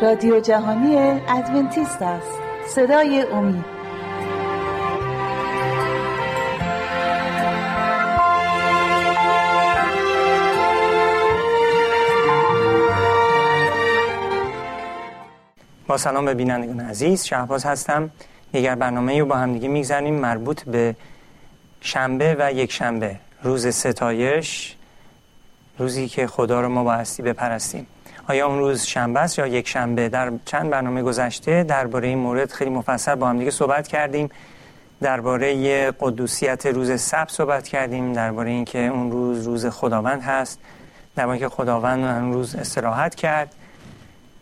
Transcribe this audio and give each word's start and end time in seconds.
رادیو 0.00 0.40
جهانی 0.40 0.96
ادونتیست 1.28 2.02
است. 2.02 2.38
صدای 2.68 3.22
امید. 3.22 3.64
با 15.86 15.96
سلام 15.96 16.24
به 16.24 16.34
بینندگان 16.34 16.80
عزیز 16.80 17.24
شهباز 17.24 17.64
هستم. 17.64 18.10
دیگر 18.52 18.74
برنامه 18.74 19.18
رو 19.18 19.26
با 19.26 19.36
هم 19.36 19.52
دیگه 19.52 19.68
می‌گذاریم 19.68 20.14
مربوط 20.14 20.64
به 20.64 20.96
شنبه 21.80 22.36
و 22.38 22.52
یک 22.52 22.72
شنبه 22.72 23.16
روز 23.42 23.66
ستایش 23.66 24.76
روزی 25.78 26.08
که 26.08 26.26
خدا 26.26 26.60
رو 26.60 26.68
ما 26.68 26.84
بایستی 26.84 27.22
بپرستیم. 27.22 27.86
آیا 28.28 28.46
اون 28.46 28.58
روز 28.58 28.82
شنبه 28.82 29.20
است 29.20 29.38
یا 29.38 29.46
یک 29.46 29.68
شنبه؟ 29.68 30.08
در 30.08 30.32
چند 30.44 30.70
برنامه 30.70 31.02
گذشته 31.02 31.64
درباره 31.64 32.08
این 32.08 32.18
مورد 32.18 32.52
خیلی 32.52 32.70
مفصل 32.70 33.14
با 33.14 33.28
هم 33.28 33.38
دیگه 33.38 33.50
صحبت 33.50 33.88
کردیم. 33.88 34.30
درباره 35.00 35.90
قدوسیت 35.90 36.66
روز 36.66 37.00
سبت 37.00 37.30
صحبت 37.30 37.68
کردیم 37.68 38.12
درباره 38.12 38.50
اینکه 38.50 38.86
اون 38.86 39.10
روز 39.10 39.46
روز 39.46 39.66
خداوند 39.66 40.22
هست 40.22 40.60
درباره 41.16 41.38
اینکه 41.38 41.54
خداوند 41.54 42.04
اون 42.04 42.32
روز 42.32 42.54
استراحت 42.54 43.14
کرد. 43.14 43.54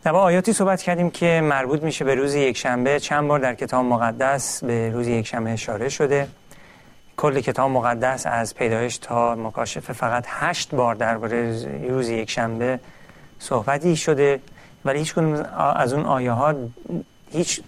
در 0.05 0.13
آیاتی 0.13 0.53
صحبت 0.53 0.83
کردیم 0.83 1.11
که 1.11 1.41
مربوط 1.45 1.83
میشه 1.83 2.05
به 2.05 2.15
روز 2.15 2.35
یک 2.35 2.57
شنبه. 2.57 3.01
چند 3.01 3.29
بار 3.29 3.39
در 3.39 3.55
کتاب 3.55 3.85
مقدس 3.85 4.65
به 4.65 4.91
روز 4.91 5.09
یک 5.09 5.27
شنبه 5.27 5.51
اشاره 5.51 5.89
شده. 5.89 6.29
کل 7.17 7.41
کتاب 7.41 7.71
مقدس 7.71 8.27
از 8.27 8.55
پیدایش 8.55 8.99
تا 8.99 9.35
مکاشفه 9.35 9.93
فقط 9.93 10.25
هشت 10.29 10.75
بار 10.75 10.95
درباره 10.95 11.67
روز 11.89 12.09
یک 12.09 12.31
شنبه 12.31 12.81
صحبتی 13.43 13.97
شده 13.97 14.41
ولی 14.85 14.99
هیچ 14.99 15.19
از 15.77 15.93
اون 15.93 16.07
آیه 16.07 16.33
ها 16.33 16.55
هیچ 17.31 17.61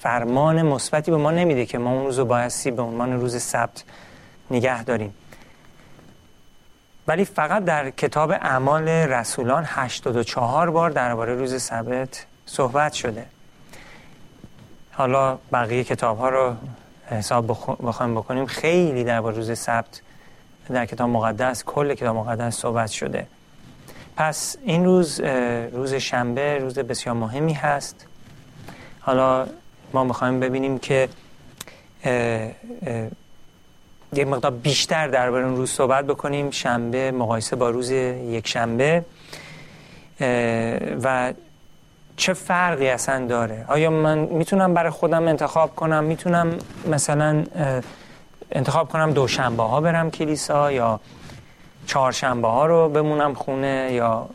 فرمان 0.00 0.62
مثبتی 0.62 1.10
به 1.10 1.16
ما 1.16 1.30
نمیده 1.30 1.66
که 1.66 1.78
ما 1.78 1.92
اون 1.92 2.04
روز 2.04 2.18
رو 2.18 2.24
بایستی 2.24 2.70
به 2.70 2.82
عنوان 2.82 3.20
روز 3.20 3.42
سبت 3.42 3.84
نگه 4.50 4.84
داریم. 4.84 5.14
ولی 7.06 7.24
فقط 7.24 7.64
در 7.64 7.90
کتاب 7.90 8.30
اعمال 8.30 8.88
رسولان 8.88 9.64
84 9.66 10.70
بار 10.70 10.90
درباره 10.90 11.34
روز 11.34 11.62
سبت 11.62 12.26
صحبت 12.46 12.92
شده. 12.92 13.26
حالا 14.92 15.38
بقیه 15.52 15.84
کتاب 15.84 16.18
ها 16.18 16.28
رو 16.28 16.54
حساب 17.06 17.46
بخوایم 17.82 18.14
بکنیم. 18.14 18.46
خیلی 18.46 19.04
درباره 19.04 19.36
روز 19.36 19.58
سبت 19.58 20.00
در 20.68 20.86
کتاب 20.86 21.10
مقدس 21.10 21.64
کل 21.64 21.94
کتاب 21.94 22.16
مقدس 22.16 22.56
صحبت 22.56 22.90
شده. 22.90 23.26
پس 24.16 24.56
این 24.64 24.84
روز 24.84 25.20
روز 25.72 25.94
شنبه 25.94 26.58
روز 26.58 26.78
بسیار 26.78 27.14
مهمی 27.14 27.52
هست. 27.52 28.06
حالا 29.00 29.46
ما 29.92 30.04
می‌خوایم 30.04 30.40
ببینیم 30.40 30.78
که 30.78 31.08
یه 34.12 34.24
مقدار 34.24 34.50
بیشتر 34.50 35.08
درباره 35.08 35.44
اون 35.44 35.56
روز 35.56 35.70
صحبت 35.70 36.04
بکنیم. 36.04 36.50
شنبه 36.50 37.10
مقایسه 37.10 37.56
با 37.56 37.70
روز 37.70 37.90
یک 37.90 38.48
شنبه 38.48 39.04
و 41.02 41.32
چه 42.16 42.32
فرقی 42.32 42.88
اصلا 42.88 43.26
داره؟ 43.26 43.64
آیا 43.68 43.90
من 43.90 44.18
می‌تونم 44.18 44.74
برای 44.74 44.90
خودم 44.90 45.28
انتخاب 45.28 45.74
کنم؟ 45.74 46.04
می‌تونم 46.04 46.58
مثلا 46.90 47.44
انتخاب 48.52 48.88
کنم 48.88 49.12
دوشنبه 49.12 49.62
ها 49.62 49.80
برم 49.80 50.10
کلیسا 50.10 50.72
یا 50.72 51.00
چهارشنبه 51.86 52.48
ها 52.48 52.66
رو 52.66 52.88
بمونم 52.88 53.34
خونه 53.34 53.88
یا 53.92 54.28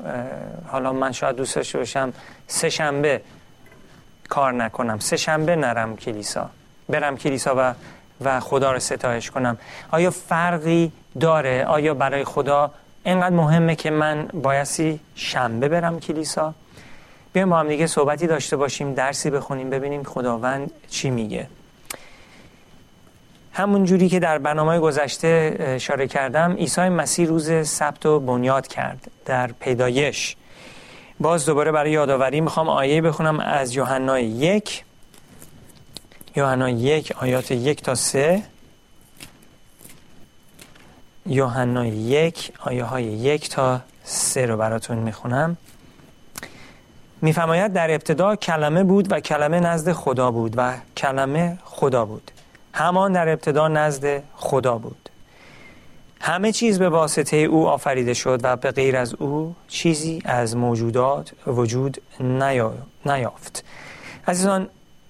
حالا 0.68 0.94
من 0.94 1.12
شاید 1.12 1.36
دوست 1.36 1.56
داشته 1.56 1.78
باشم 1.78 2.14
سه 2.48 2.70
شنبه 2.70 3.22
کار 4.30 4.54
نکنم. 4.54 5.00
سه 5.00 5.18
شنبه 5.18 5.56
نرم 5.56 5.96
کلیسا. 5.96 6.50
برم 6.90 7.18
کلیسا 7.18 7.56
و 7.58 7.74
و 8.22 8.40
خدا 8.40 8.72
رو 8.72 8.80
ستایش 8.80 9.32
کنم. 9.32 9.58
آیا 9.92 10.12
فرقی 10.12 10.92
داره؟ 11.20 11.66
آیا 11.66 11.94
برای 11.94 12.24
خدا 12.24 12.72
اینقدر 13.04 13.36
مهمه 13.36 13.76
که 13.76 13.92
من 13.92 14.28
بایستی 14.34 15.00
شنبه 15.16 15.68
برم 15.68 16.00
کلیسا؟ 16.00 16.54
بیایم 17.34 17.50
با 17.50 17.60
هم 17.60 17.68
دیگه 17.68 17.88
صحبتی 17.88 18.28
داشته 18.28 18.58
باشیم 18.58 18.94
درسی 18.94 19.30
بخونیم 19.30 19.70
ببینیم 19.70 20.04
خداوند 20.04 20.72
چی 20.90 21.10
میگه. 21.10 21.48
همون 23.54 23.86
جوری 23.86 24.10
که 24.10 24.20
در 24.20 24.38
برنامه 24.38 24.80
گذشته 24.80 25.56
اشاره 25.60 26.08
کردم 26.08 26.54
عیسی 26.54 26.82
مسیح 26.82 27.28
روز 27.28 27.68
سبت 27.68 28.06
و 28.06 28.20
بنیاد 28.20 28.68
کرد 28.68 29.12
در 29.26 29.52
پیدایش. 29.52 30.36
باز 31.20 31.46
دوباره 31.46 31.72
برای 31.72 31.92
یادآوری 31.92 32.42
می‌خوام 32.42 32.70
آیه 32.70 33.02
بخونم 33.02 33.40
از 33.40 33.76
یوحنا 33.76 34.20
یک. 34.20 34.84
یوحنا 36.36 36.70
یک 36.70 37.14
آیات 37.18 37.52
یک 37.52 37.82
تا 37.82 37.96
سه. 37.96 38.44
یوحنا 41.26 41.86
یک 41.86 42.52
آیه 42.60 42.84
های 42.84 43.04
یک 43.04 43.50
تا 43.50 43.82
سه 44.04 44.46
رو 44.46 44.58
براتون 44.58 44.98
می‌خونم. 44.98 45.58
میفرماید 47.22 47.74
در 47.74 47.92
ابتدا 47.92 48.36
کلمه 48.36 48.84
بود 48.84 49.12
و 49.12 49.20
کلمه 49.20 49.60
نزد 49.60 49.92
خدا 49.92 50.32
بود 50.32 50.54
و 50.58 50.74
کلمه 50.98 51.58
خدا 51.64 52.06
بود. 52.06 52.32
همان 52.74 53.12
در 53.12 53.30
ابتدا 53.30 53.68
نزد 53.68 54.24
خدا 54.36 54.78
بود. 54.78 55.10
همه 56.22 56.52
چیز 56.52 56.80
به 56.80 56.90
واسطه 56.90 57.38
او 57.38 57.68
آفریده 57.68 58.14
شد 58.14 58.40
و 58.44 58.56
به 58.56 58.72
غیر 58.72 58.98
از 58.98 59.14
او 59.14 59.56
چیزی 59.68 60.22
از 60.26 60.58
موجودات 60.58 61.32
وجود 61.48 62.02
نیافت. 63.06 63.64
عزیزان 64.28 64.68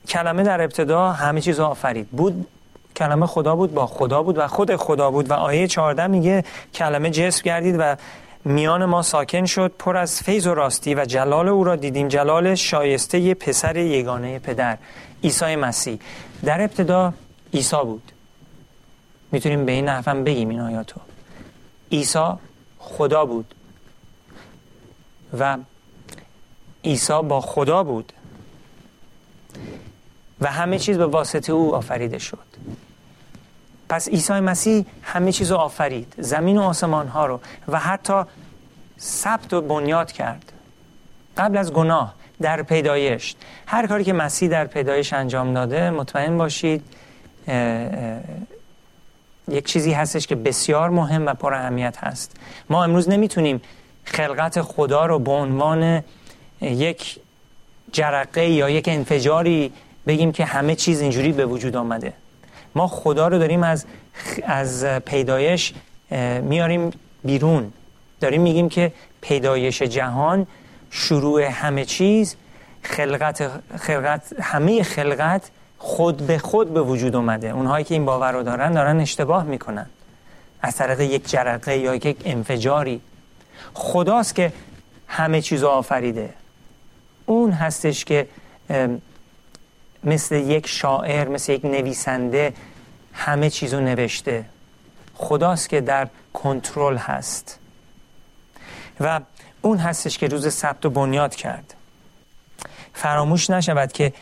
کلمه 0.08 0.44
در 0.44 0.62
ابتدا 0.62 1.12
همه 1.12 1.42
چیز 1.42 1.60
آفرید. 1.60 2.10
بود 2.10 2.48
کلمه 2.96 3.26
خدا 3.26 3.56
بود 3.56 3.74
با 3.74 3.88
خدا 3.88 4.24
بود 4.24 4.38
و 4.38 4.48
خود 4.48 4.76
خدا 4.76 5.12
بود 5.12 5.30
و 5.32 5.34
آیه 5.34 5.68
14 5.68 6.08
میگه 6.08 6.44
کلمه 6.74 7.10
جسم 7.10 7.42
گردید 7.44 7.76
و 7.80 7.96
میان 8.46 8.86
ما 8.86 9.02
ساکن 9.02 9.46
شد 9.46 9.72
پر 9.80 9.98
از 9.98 10.22
فیض 10.22 10.48
و 10.48 10.54
راستی 10.54 10.96
و 10.96 11.06
جلال 11.06 11.48
او 11.48 11.64
را 11.64 11.76
دیدیم. 11.76 12.08
جلال 12.08 12.56
شایسته 12.56 13.34
پسر 13.34 13.78
یگانه 13.78 14.40
پدر 14.40 14.78
عیسی 15.24 15.56
مسیح. 15.56 16.00
در 16.46 16.62
ابتدا 16.62 17.14
عیسی 17.54 17.84
بود. 17.84 18.12
می‌تونیم 19.32 19.66
به 19.66 19.72
این 19.72 19.86
نحوم 19.86 20.24
بگیم 20.24 20.50
این 20.50 20.60
آیاتو. 20.60 21.02
عیسی 21.92 22.34
خدا 22.80 23.26
بود. 23.26 23.56
و 25.40 25.58
عیسی 26.84 27.22
با 27.22 27.42
خدا 27.42 27.84
بود. 27.84 28.14
و 30.42 30.48
همه 30.48 30.80
چیز 30.80 30.98
به 30.98 31.06
واسطه 31.06 31.54
او 31.54 31.76
آفریده 31.76 32.20
شد. 32.20 32.38
پس 33.90 34.10
عیسی 34.10 34.34
مسیح 34.34 34.86
همه 35.04 35.32
چیز 35.32 35.52
رو 35.52 35.58
آفرید. 35.58 36.14
زمین 36.18 36.58
و 36.58 36.62
آسمان 36.62 37.08
ها 37.08 37.26
رو. 37.26 37.40
و 37.68 37.80
حتی 37.80 38.24
ثبت 39.00 39.54
و 39.54 39.62
بنیاد 39.62 40.12
کرد. 40.12 40.52
قبل 41.38 41.58
از 41.58 41.74
گناه 41.74 42.16
در 42.42 42.64
پیدایش. 42.64 43.36
هر 43.66 43.88
کاری 43.88 44.04
که 44.04 44.14
مسیح 44.14 44.50
در 44.50 44.68
پیدایش 44.68 45.14
انجام 45.14 45.54
داده 45.54 45.90
مطمئن 45.90 46.38
باشید 46.38 46.84
یک 49.48 49.66
چیزی 49.66 49.94
هستش 49.94 50.28
که 50.28 50.36
بسیار 50.36 50.90
مهم 50.90 51.26
و 51.26 51.34
پر 51.34 51.54
اهمیت 51.54 51.98
هست. 51.98 52.36
ما 52.70 52.84
امروز 52.84 53.10
نمی‌تونیم 53.10 53.62
خلقت 54.06 54.62
خدا 54.62 55.06
رو 55.06 55.20
به 55.20 55.32
عنوان 55.32 56.04
یک 56.62 57.20
جرقه 57.92 58.50
یا 58.50 58.70
یک 58.70 58.88
انفجاری 58.88 59.72
بگیم 60.08 60.32
که 60.32 60.46
همه 60.46 60.76
چیز 60.76 61.02
اینجوری 61.02 61.32
به 61.32 61.46
وجود 61.46 61.76
آمده. 61.76 62.14
ما 62.76 62.88
خدا 62.88 63.28
رو 63.28 63.40
داریم 63.40 63.64
از 63.64 63.86
از 64.44 64.86
پیدایش 64.86 65.74
میاریم 66.42 66.92
بیرون. 67.24 67.74
داریم 68.22 68.42
میگیم 68.42 68.70
که 68.70 68.92
پیدایش 69.22 69.82
جهان 69.82 70.48
شروع 70.90 71.42
همه 71.42 71.86
چیز 71.86 72.36
خلقت, 72.82 73.50
خلقت 73.78 74.36
همه 74.42 74.84
خلقت 74.84 75.52
خود 75.84 76.18
به 76.18 76.38
خود 76.38 76.74
به 76.74 76.82
وجود 76.82 77.16
اومده. 77.16 77.50
اونهایی 77.50 77.86
که 77.86 77.94
این 77.94 78.06
باور 78.06 78.32
رو 78.32 78.44
دارن 78.44 78.72
دارن 78.72 79.00
اشتباه 79.00 79.44
می‌کنن. 79.44 79.86
از 80.62 80.76
طریق 80.76 81.00
یک 81.00 81.30
جرقه 81.30 81.78
یا 81.78 81.96
یک 81.96 82.22
انفجاری. 82.26 83.02
خداست 83.74 84.36
که 84.36 84.54
همه 85.08 85.42
چیز 85.42 85.64
آفریده. 85.64 86.34
اون 87.26 87.52
هستش 87.52 88.06
که 88.06 88.28
مثل 90.04 90.36
یک 90.36 90.68
شاعر 90.68 91.28
مثل 91.28 91.52
یک 91.52 91.66
نویسنده 91.66 92.54
همه 93.14 93.50
چیزو 93.50 93.80
نوشته. 93.80 94.46
خداست 95.16 95.70
که 95.70 95.82
در 95.82 96.08
کنترل 96.34 96.98
هست. 96.98 97.60
و 99.00 99.20
اون 99.62 99.78
هستش 99.78 100.18
که 100.18 100.28
روز 100.28 100.54
سبت 100.54 100.86
و 100.86 100.90
بنیاد 100.90 101.36
کرد. 101.36 101.74
فراموش 102.94 103.50
نشود 103.50 103.92
که 103.92 104.14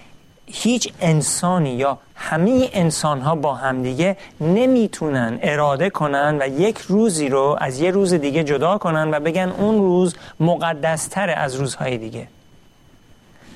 هیچ 0.52 0.94
انسانی 1.02 1.70
یا 1.70 1.98
همه 2.16 2.70
انسان 2.74 3.22
ها 3.22 3.36
با 3.36 3.54
همدیگه 3.56 4.18
نمی‌تونن 4.42 5.40
اراده 5.42 5.90
کنن 5.90 6.38
و 6.42 6.48
یک 6.48 6.78
روزی 6.78 7.30
رو 7.30 7.58
از 7.62 7.80
یه 7.80 7.92
روز 7.92 8.14
دیگه 8.14 8.44
جدا 8.44 8.78
کنن 8.78 9.14
و 9.14 9.20
بگن 9.20 9.50
اون 9.50 9.78
روز 9.78 10.16
مقدستر 10.40 11.30
از 11.30 11.56
روزهای 11.56 11.98
دیگه. 11.98 12.28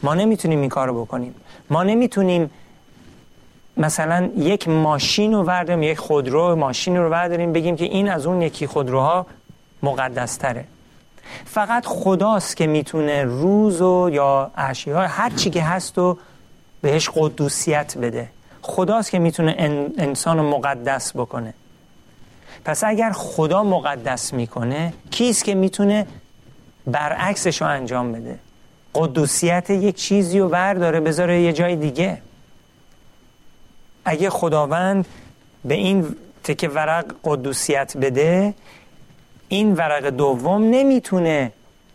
ما 0.04 0.14
نمی‌تونیم 0.14 0.60
این 0.62 0.70
کار 0.70 0.92
بکنیم. 0.92 1.36
ما 1.70 1.84
نمی‌تونیم 1.84 2.52
مثلا 3.78 4.30
یک 4.38 4.70
ماشین 4.70 5.34
رو 5.34 5.44
ورداریم 5.44 5.84
یک 5.84 6.00
خودرو 6.00 6.56
ماشین 6.56 6.98
رو 6.98 7.10
ورداریم 7.10 7.54
بگیم 7.54 7.76
که 7.76 7.86
این 7.86 8.10
از 8.10 8.26
اون 8.26 8.42
یکی 8.42 8.68
خودروها 8.68 9.26
مقدستره. 9.84 10.66
فقط 11.46 11.86
خداست 11.86 12.58
که 12.58 12.68
می‌تونه 12.68 13.24
روز 13.24 13.82
و 13.82 14.10
یا 14.14 14.52
اشیاء 14.58 15.08
هر 15.08 15.30
چی 15.30 15.50
که 15.50 15.64
هست 15.64 15.98
و 15.98 16.18
بهش 16.84 17.10
قدوسیت 17.16 17.98
بده. 17.98 18.30
خداست 18.62 19.12
که 19.12 19.20
می‌تونه 19.20 19.56
انسان 19.98 20.38
رو 20.38 20.50
مقدس 20.50 21.16
بکنه. 21.16 21.54
پس 22.66 22.84
اگر 22.84 23.12
خدا 23.12 23.64
مقدس 23.64 24.34
می‌کنه 24.34 24.94
کیست 25.12 25.44
که 25.44 25.56
می‌تونه 25.56 26.08
برعکسش 26.88 27.62
رو 27.62 27.68
انجام 27.68 28.12
بده؟ 28.12 28.40
قدوسیت 28.96 29.70
یک 29.70 29.96
چیزی 29.96 30.40
رو 30.40 30.48
ورداره 30.48 31.00
بذاره 31.00 31.42
یه 31.42 31.54
جای 31.54 31.76
دیگه. 31.76 32.22
اگه 34.06 34.30
خداوند 34.30 35.06
به 35.66 35.74
این 35.74 36.16
تک 36.44 36.72
ورق 36.74 37.16
قدوسیت 37.24 37.98
بده 37.98 38.54
این 39.48 39.74
ورق 39.74 40.10
دوم 40.10 40.64
نمی‌تونه 40.64 41.52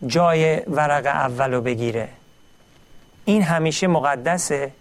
جای 0.07 0.61
ورق 0.67 1.05
اول 1.05 1.53
رو 1.53 1.61
بگیره. 1.61 2.09
این 3.25 3.43
همیشه 3.43 3.87
مقدسه. 3.87 4.71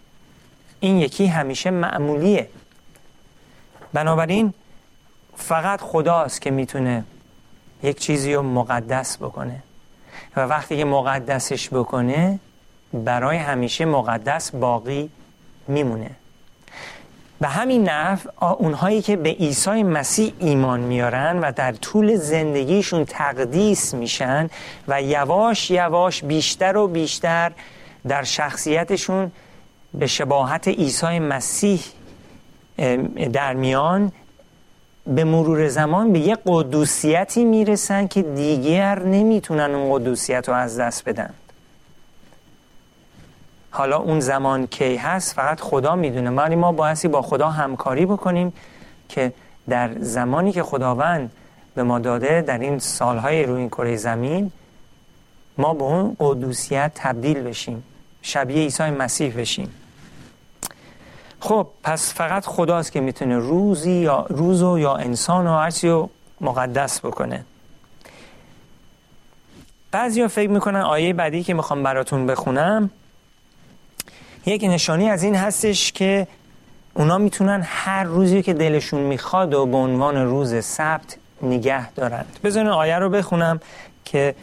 این 0.81 0.99
یکی 0.99 1.27
همیشه 1.27 1.71
معمولیه. 1.71 2.49
بنابراین 3.93 4.55
فقط 5.37 5.81
خداست 5.81 6.41
که 6.41 6.51
می‌تونه 6.51 7.05
یک 7.83 7.99
چیزی 8.01 8.35
رو 8.35 8.43
مقدس 8.43 9.17
بکنه. 9.17 9.63
و 10.37 10.41
وقتی 10.41 10.77
که 10.77 10.85
مقدسش 10.85 11.69
بکنه 11.69 12.39
برای 12.93 13.37
همیشه 13.37 13.85
مقدس 13.85 14.51
باقی 14.51 15.11
میمونه. 15.69 16.11
به 17.41 17.49
همین 17.49 17.89
نحو 17.89 18.19
اونهایی 18.59 19.03
که 19.03 19.17
به 19.17 19.31
عیسی 19.31 19.83
مسیح 19.83 20.33
ایمان 20.39 20.81
میارن 20.81 21.41
و 21.41 21.53
در 21.53 21.73
طول 21.73 22.17
زندگیشون 22.17 23.05
تقدیس 23.05 23.95
میشن 23.95 24.51
و 24.89 25.03
یواش 25.03 25.71
یواش 25.71 26.25
بیشتر 26.25 26.77
و 26.77 26.89
بیشتر 26.89 27.53
در 28.09 28.23
شخصیتشون 28.23 29.33
به 29.95 30.07
شباهت 30.07 30.69
عیسی 30.69 31.19
مسیح 31.19 31.81
در 33.33 33.55
میان 33.55 34.13
به 35.07 35.25
مرور 35.25 35.69
زمان 35.69 36.13
به 36.13 36.19
یه 36.19 36.39
قدوسیتی 36.47 37.45
می‌رسن 37.45 38.07
که 38.07 38.23
دیگر 38.23 39.03
نمی‌تونن 39.03 39.75
اون 39.75 39.99
قدوسیت 39.99 40.49
رو 40.49 40.55
از 40.55 40.81
دست 40.81 41.09
بدن. 41.09 41.31
حالا 43.71 43.99
اون 43.99 44.21
زمان 44.21 44.67
کی 44.67 44.97
هست 44.97 45.35
فقط 45.35 45.61
خدا 45.61 45.97
می‌دونه. 45.97 46.31
ولی 46.31 46.57
ما 46.57 46.73
بایستی 46.73 47.09
با 47.09 47.23
خدا 47.23 47.49
همکاری 47.51 48.07
بکنیم 48.07 48.53
که 49.09 49.33
در 49.69 49.91
زمانی 50.01 50.53
که 50.53 50.63
خداوند 50.63 51.31
به 51.75 51.83
ما 51.83 51.99
داده 51.99 52.41
در 52.41 52.59
این 52.59 52.79
سالهای 52.79 53.45
روی 53.45 53.61
این 53.61 53.69
کره 53.69 53.97
زمین 53.97 54.53
ما 55.59 55.75
به 55.75 55.85
اون 55.85 56.17
قدوسیت 56.21 56.91
تبدیل 56.95 57.43
بشیم 57.43 57.83
شبیه 58.23 58.57
عیسی 58.57 58.83
مسیح 58.83 59.41
بشیم. 59.41 59.75
خب 61.41 61.67
پس 61.83 62.15
فقط 62.15 62.47
خداست 62.47 62.93
که 62.93 63.01
می‌تونه 63.01 63.39
روزی 63.39 63.93
یا 63.93 64.27
روزو 64.29 64.79
یا 64.79 64.97
انسان 64.97 65.47
و 65.47 65.59
هرچی 65.59 65.89
رو 65.89 66.11
مقدس 66.41 67.01
بکنه. 67.01 67.45
بعضی 69.91 70.29
فکر 70.29 70.51
می‌کنن 70.51 70.81
آیه 70.81 71.13
بعدی 71.13 71.43
که 71.43 71.55
می‌خوام 71.55 71.83
براتون 71.83 72.27
بخونم 72.27 72.91
یک 74.47 74.65
نشانی 74.65 75.11
از 75.11 75.23
این 75.23 75.35
هستش 75.35 75.93
که 75.93 76.27
اونا 76.95 77.19
می‌تونن 77.19 77.63
هر 77.65 78.05
روزی 78.05 78.43
که 78.43 78.55
دلشون 78.55 79.01
می‌خواد 79.01 79.55
و 79.55 79.67
به 79.67 79.77
عنوان 79.77 80.17
روز 80.17 80.65
سبت 80.65 81.17
نگه 81.43 81.93
دارند. 81.93 82.39
بذارین 82.45 82.69
آیه 82.69 82.99
رو 82.99 83.11
بخونم 83.11 83.61
که 84.05 84.35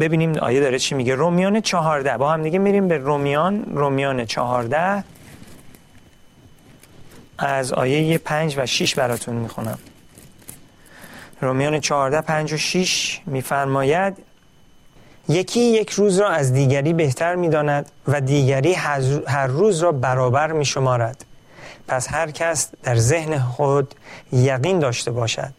ببینیم 0.00 0.36
آیه 0.36 0.60
داره 0.60 0.78
چی 0.78 0.94
میگه. 0.94 1.14
رومیان 1.14 1.60
چهارده. 1.60 2.16
با 2.16 2.32
هم 2.32 2.42
دیگه 2.42 2.58
میریم 2.58 2.88
به 2.88 2.98
رومیان. 2.98 3.64
رومیان 3.64 4.24
چهارده. 4.24 5.04
از 7.46 7.72
آیه 7.72 8.18
پنج 8.18 8.54
و 8.58 8.66
شیش 8.66 8.94
براتون 8.94 9.34
می‌خونم. 9.34 9.78
رومیان 11.40 11.80
چهارده 11.80 12.20
پنج 12.20 12.52
و 12.52 12.56
شیش 12.56 13.20
میفرماید 13.26 14.16
یکی 15.28 15.60
یک 15.60 15.90
روز 15.90 16.18
را 16.18 16.28
از 16.28 16.52
دیگری 16.52 16.92
بهتر 16.92 17.34
می‌داند 17.34 17.90
و 18.08 18.20
دیگری 18.20 18.72
هر 19.26 19.46
روز 19.46 19.80
را 19.80 19.92
برابر 19.92 20.52
می 20.52 20.64
شمارد 20.64 21.24
پس 21.88 22.08
هر 22.08 22.30
کس 22.30 22.70
در 22.82 22.96
ذهن 22.96 23.38
خود 23.38 23.94
یقین 24.32 24.78
داشته 24.78 25.10
باشد. 25.10 25.52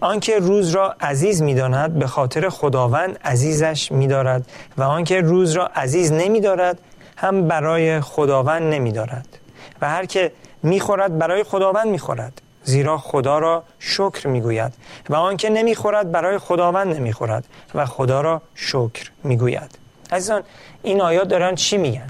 آنکه 0.00 0.38
روز 0.38 0.70
را 0.70 0.96
عزیز 1.00 1.42
می‌داند 1.42 1.98
به 1.98 2.06
خاطر 2.06 2.48
خداوند 2.48 3.18
عزیزش 3.24 3.92
میدارد 3.92 4.50
و 4.78 4.82
آنکه 4.82 5.20
روز 5.20 5.52
را 5.52 5.66
عزیز 5.66 6.12
نمیدارد 6.12 6.78
هم 7.16 7.48
برای 7.48 8.00
خداوند 8.00 8.74
نمیدارد. 8.74 9.38
و 9.80 9.88
هر 9.88 10.06
که 10.06 10.32
می‌خورد 10.62 11.18
برای 11.18 11.42
خداوند 11.42 11.88
می‌خورد. 11.88 12.40
زیرا 12.64 12.98
خدا 12.98 13.38
را 13.38 13.62
شکر 13.78 14.26
می‌گوید 14.26 14.72
و 15.08 15.14
آنکه 15.14 15.50
نمی‌خورد 15.50 16.12
برای 16.12 16.38
خداوند 16.38 16.96
نمی‌خورد 16.96 17.44
و 17.74 17.86
خدا 17.86 18.20
را 18.20 18.42
شکر 18.54 19.10
می‌گوید. 19.24 19.78
عزیزان 20.12 20.42
این 20.82 21.00
آیات 21.00 21.28
دارن 21.28 21.54
چی 21.54 21.76
میگن؟ 21.76 22.08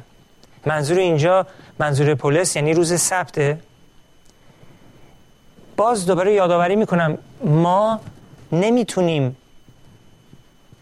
منظور 0.66 0.99
اینجا 0.99 1.46
منظور 1.78 2.14
پولس 2.14 2.56
یعنی 2.56 2.75
روز 2.75 3.00
سبته. 3.00 3.58
باز 5.76 6.06
دوباره 6.06 6.32
یادآوری 6.32 6.76
می‌کنم 6.76 7.19
ما 7.44 8.00
نمی‌تونیم 8.52 9.37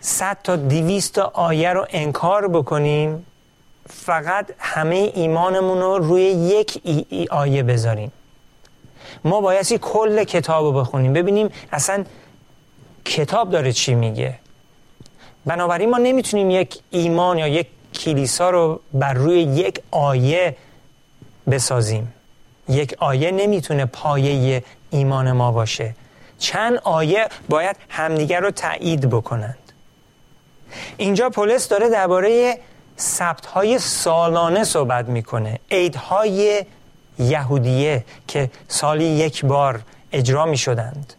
صد 0.00 0.36
تا 0.44 0.56
دیویست 0.56 1.14
تا 1.14 1.30
آیه 1.34 1.72
رو 1.72 1.86
انکار 1.90 2.48
بکنیم 2.48 3.26
فقط 3.90 4.46
همه 4.58 5.12
ایمانمون 5.14 5.80
رو 5.80 5.98
روی 5.98 6.22
یک 6.22 6.80
ای 6.84 7.26
آیه 7.30 7.62
بذاریم. 7.62 8.12
ما 9.24 9.40
بایستی 9.40 9.78
کل 9.78 10.24
کتاب 10.24 10.64
رو 10.64 10.72
بخونیم. 10.72 11.12
ببینیم 11.12 11.48
اصلا 11.72 12.04
کتاب 13.04 13.50
داره 13.50 13.72
چی 13.72 13.94
میگه. 13.94 14.34
بنابراین 15.46 15.90
ما 15.90 15.98
نمی‌تونیم 15.98 16.50
یک 16.50 16.78
ایمان 16.90 17.38
یا 17.38 17.48
یک 17.48 17.66
کلیسا 17.94 18.50
رو 18.50 18.80
بر 18.92 19.12
روی 19.12 19.40
یک 19.40 19.82
آیه 19.90 20.56
بسازیم. 21.50 22.14
یک 22.68 22.96
آیه 22.98 23.30
نمی‌تونه 23.30 23.84
پایه 23.84 24.64
ایمان 24.90 25.32
ما 25.32 25.52
باشه. 25.52 25.94
چند 26.38 26.78
آیه 26.84 27.28
باید 27.48 27.76
همدیگر 27.88 28.40
رو 28.40 28.50
تایید 28.50 29.10
بکنند. 29.10 29.58
اینجا 30.96 31.30
پولس 31.30 31.68
داره 31.68 31.88
درباره 31.88 32.58
سبت 33.00 33.46
های 33.46 33.78
سالانه 33.78 34.64
صحبت 34.64 35.08
می‌کنه. 35.08 35.58
عیدهای 35.70 36.64
یهودیه 37.18 38.04
که 38.28 38.50
سالی 38.68 39.04
یک 39.04 39.44
بار 39.44 39.80
اجرا 40.12 40.46
می 40.46 40.56
شدند 40.56 41.12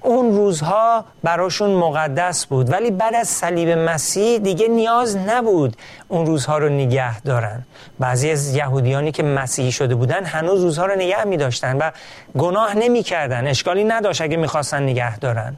اون 0.00 0.36
روزها 0.36 1.04
براشون 1.22 1.70
مقدس 1.70 2.46
بود 2.46 2.72
ولی 2.72 2.90
بعد 2.90 3.14
از 3.14 3.28
صلیب 3.28 3.68
مسیح 3.68 4.38
دیگه 4.38 4.68
نیاز 4.68 5.16
نبود 5.16 5.76
اون 6.08 6.26
روزها 6.26 6.58
رو 6.58 6.68
نگه 6.68 7.20
دارن. 7.20 7.62
بعضی 7.98 8.30
از 8.30 8.54
یهودیانی 8.54 9.12
که 9.12 9.22
مسیحی 9.22 9.72
شده 9.72 9.94
بودن 9.94 10.24
هنوز 10.24 10.62
روزها 10.62 10.86
رو 10.86 10.94
نگه 10.94 11.24
می 11.24 11.36
داشتن 11.36 11.76
و 11.78 11.90
گناه 12.38 12.74
نمی 12.74 13.02
کردن 13.02 13.46
اشکالی 13.46 13.84
نداشت 13.84 14.20
اگه 14.20 14.36
می‌خواستن 14.36 14.82
نگه 14.82 15.18
دارن. 15.18 15.56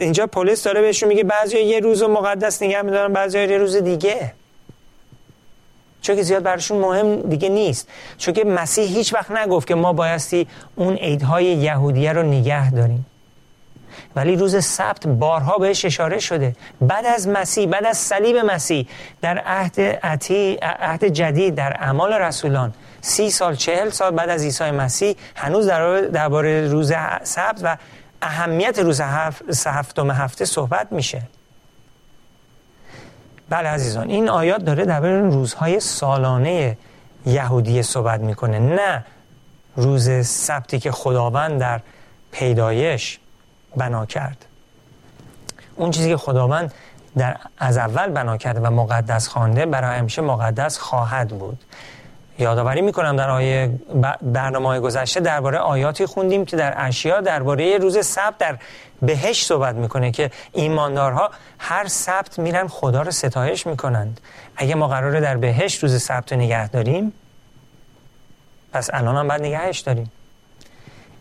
اینجا 0.00 0.26
پلیس 0.26 0.62
داره 0.62 0.80
بهشون 0.80 1.08
میگه 1.08 1.24
بعضی 1.24 1.58
یه 1.58 1.80
روز 1.80 2.02
مقدس 2.02 2.62
نگه 2.62 2.82
میدارن 2.82 3.12
بعضی 3.12 3.38
یه 3.38 3.58
روز 3.58 3.76
دیگه. 3.76 4.32
چون 6.02 6.16
که 6.16 6.22
زیاد 6.22 6.42
براشون 6.42 6.78
مهم 6.78 7.20
دیگه 7.20 7.48
نیست. 7.48 7.88
چون 8.18 8.34
که 8.34 8.44
مسیح 8.44 8.84
هیچ 8.84 9.14
وقت 9.14 9.30
نگفت 9.30 9.68
که 9.68 9.74
ما 9.74 9.92
بایستی 9.92 10.48
اون 10.76 10.94
عیدهای 10.94 11.44
یهودیه 11.44 12.12
رو 12.12 12.22
نگه 12.22 12.70
داریم. 12.70 13.06
ولی 14.16 14.36
روز 14.36 14.64
سبت 14.64 15.06
بارها 15.06 15.58
بهش 15.58 15.84
اشاره 15.84 16.18
شده. 16.18 16.56
بعد 16.80 17.06
از 17.06 17.28
مسیح 17.28 17.66
بعد 17.66 17.84
از 17.84 17.98
صلیب 17.98 18.36
مسیح 18.36 18.86
در 19.22 19.38
عهد 19.38 19.80
عتی 19.80 20.58
عهد 20.62 21.04
جدید 21.04 21.54
در 21.54 21.76
اعمال 21.80 22.12
رسولان 22.12 22.74
سی 23.00 23.30
سال 23.30 23.54
چهل 23.54 23.90
سال 23.90 24.10
بعد 24.10 24.28
از 24.28 24.44
عیسی 24.44 24.70
مسیح 24.70 25.16
هنوز 25.36 25.66
درباره 26.12 26.68
روز 26.68 26.92
سبت 27.22 27.60
و 27.62 27.76
اهمیت 28.22 28.78
روز 28.78 29.00
هفت 29.00 29.66
هفتم 29.66 30.10
هفته 30.10 30.44
صحبت 30.44 30.92
میشه. 30.92 31.22
بله 33.48 33.68
عزیزان 33.68 34.08
این 34.08 34.28
آیات 34.28 34.64
داره 34.64 34.84
در 34.84 35.00
روزهای 35.20 35.80
سالانه 35.80 36.76
یهودی 37.26 37.82
صحبت 37.82 38.20
می‌کنه 38.20 38.58
نه 38.58 39.04
روز 39.76 40.26
سبتی 40.26 40.78
که 40.78 40.92
خداوند 40.92 41.60
در 41.60 41.80
پیدایش 42.32 43.18
بنا 43.76 44.06
کرد. 44.06 44.44
اون 45.76 45.90
چیزی 45.90 46.08
که 46.08 46.16
خداوند 46.16 46.74
در 47.16 47.36
از 47.58 47.76
اول 47.76 48.06
بنا 48.06 48.36
کرده 48.36 48.60
و 48.60 48.70
مقدس 48.70 49.28
خوانده 49.28 49.66
برای 49.66 49.98
همیشه 49.98 50.22
مقدس 50.22 50.78
خواهد 50.78 51.28
بود. 51.28 51.64
یادآوری 52.40 52.80
می‌کنم 52.80 53.16
در 53.16 53.30
آیه 53.30 53.70
برنامه 54.22 54.80
گذشته 54.80 55.20
درباره 55.20 55.58
آیاتی 55.58 56.06
خوندیم 56.06 56.44
که 56.44 56.56
در 56.56 56.74
اشیا 56.76 57.20
درباره 57.20 57.78
روز 57.78 58.06
سبت 58.06 58.38
در 58.38 58.56
بهش 59.02 59.44
صحبت 59.44 59.74
می‌کنه 59.74 60.10
که 60.10 60.30
ایماندارها 60.52 61.30
هر 61.58 61.88
سبت 61.88 62.38
میرن 62.38 62.68
خدا 62.68 63.02
رو 63.02 63.10
ستایش 63.10 63.66
می‌کنند. 63.66 64.20
اگه 64.56 64.74
ما 64.74 64.88
قراره 64.88 65.20
در 65.20 65.36
بهش 65.36 65.78
روز 65.82 66.02
سبت 66.02 66.32
نگه 66.32 66.68
داریم 66.68 67.12
پس 68.72 68.90
الان 68.92 69.16
هم 69.16 69.28
باید 69.28 69.42
نگهش 69.42 69.78
داریم. 69.78 70.10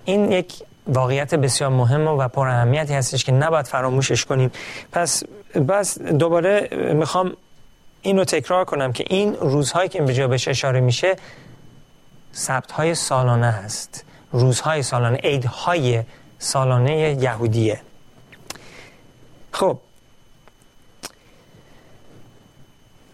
این 0.05 0.31
یک 0.31 0.53
واقعیت 0.87 1.35
بسیار 1.35 1.69
مهم 1.69 2.07
و 2.07 2.27
پر 2.27 2.47
اهمیتی 2.47 2.93
هستش 2.93 3.23
که 3.23 3.31
نباید 3.31 3.65
فراموشش 3.67 4.25
کنیم. 4.25 4.51
پس 4.91 5.23
بس 5.67 6.01
دوباره 6.01 6.69
می‌خوام 6.93 7.33
این 8.01 8.17
رو 8.17 8.25
تکرار 8.25 8.65
کنم 8.65 8.93
که 8.93 9.05
این 9.07 9.33
روزهایی 9.33 9.89
که 9.89 10.01
به 10.01 10.13
جا 10.13 10.27
بهش 10.27 10.47
اشاره 10.47 10.79
میشه 10.79 11.15
سبت 12.31 12.71
های 12.71 12.95
سالانه 12.95 13.51
هست. 13.51 14.05
روزهای 14.31 14.83
سالانه 14.83 15.17
عیدهای 15.17 16.03
سالانه 16.39 17.17
یهودیه. 17.21 17.81
خب. 19.51 19.77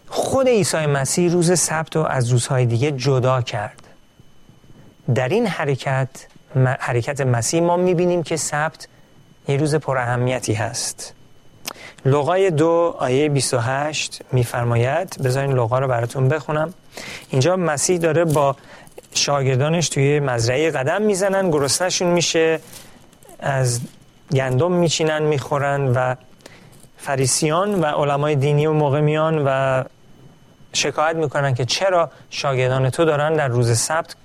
خود 0.08 0.48
عیسی 0.48 0.86
مسیح 0.86 1.32
روز 1.32 1.58
سبت 1.58 1.96
رو 1.96 2.02
از 2.02 2.28
روزهای 2.28 2.66
دیگه 2.66 2.92
جدا 2.92 3.42
کرد. 3.42 3.82
در 5.14 5.28
این 5.28 5.46
حرکت 5.46 6.08
حرکت 6.80 7.20
مسیح 7.20 7.62
ما 7.62 7.76
می‌بینیم 7.76 8.22
که 8.22 8.36
سبت 8.36 8.88
یه 9.48 9.56
روز 9.56 9.74
پر 9.74 9.98
اهمیتی 9.98 10.52
هست. 10.52 11.14
لغای 12.06 12.50
دو 12.50 12.94
آیه 12.98 13.28
28 13.28 14.22
میفرماید. 14.32 15.22
بذارین 15.24 15.52
لغا 15.52 15.78
رو 15.78 15.88
براتون 15.88 16.28
بخونم. 16.28 16.74
اینجا 17.30 17.56
مسیح 17.56 17.98
داره 17.98 18.24
با 18.24 18.56
شاگردانش 19.14 19.88
توی 19.88 20.20
مزرعه 20.20 20.70
قدم 20.70 21.02
می‌زنن. 21.02 21.50
گرسنشون 21.50 22.08
میشه. 22.08 22.60
از 23.38 23.80
گندم 24.32 24.72
میچینن 24.72 25.22
می‌خورن 25.22 25.86
و 25.86 26.14
فریسیان 26.98 27.80
و 27.80 27.84
علمای 27.84 28.34
دینی 28.34 28.66
و 28.66 28.72
موقع 28.72 29.00
میان 29.00 29.42
و 29.46 29.84
شکایت 30.72 31.16
می‌کنن 31.16 31.54
که 31.54 31.64
چرا 31.64 32.10
شاگردان 32.30 32.90
تو 32.90 33.04
دارن 33.04 33.34
در 33.34 33.48
روز 33.48 33.78
سبت 33.78 34.16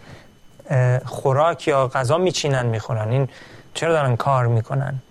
خوراک 1.05 1.67
یا 1.67 1.87
غذا 1.87 2.17
میچینن 2.17 2.65
می‌خورن. 2.65 3.11
این 3.11 3.29
چرا 3.73 3.93
دارن 3.93 4.15
کار 4.15 4.47
می‌کنن؟ 4.47 5.01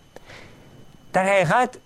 در 1.13 1.25
حقیقت 1.25 1.77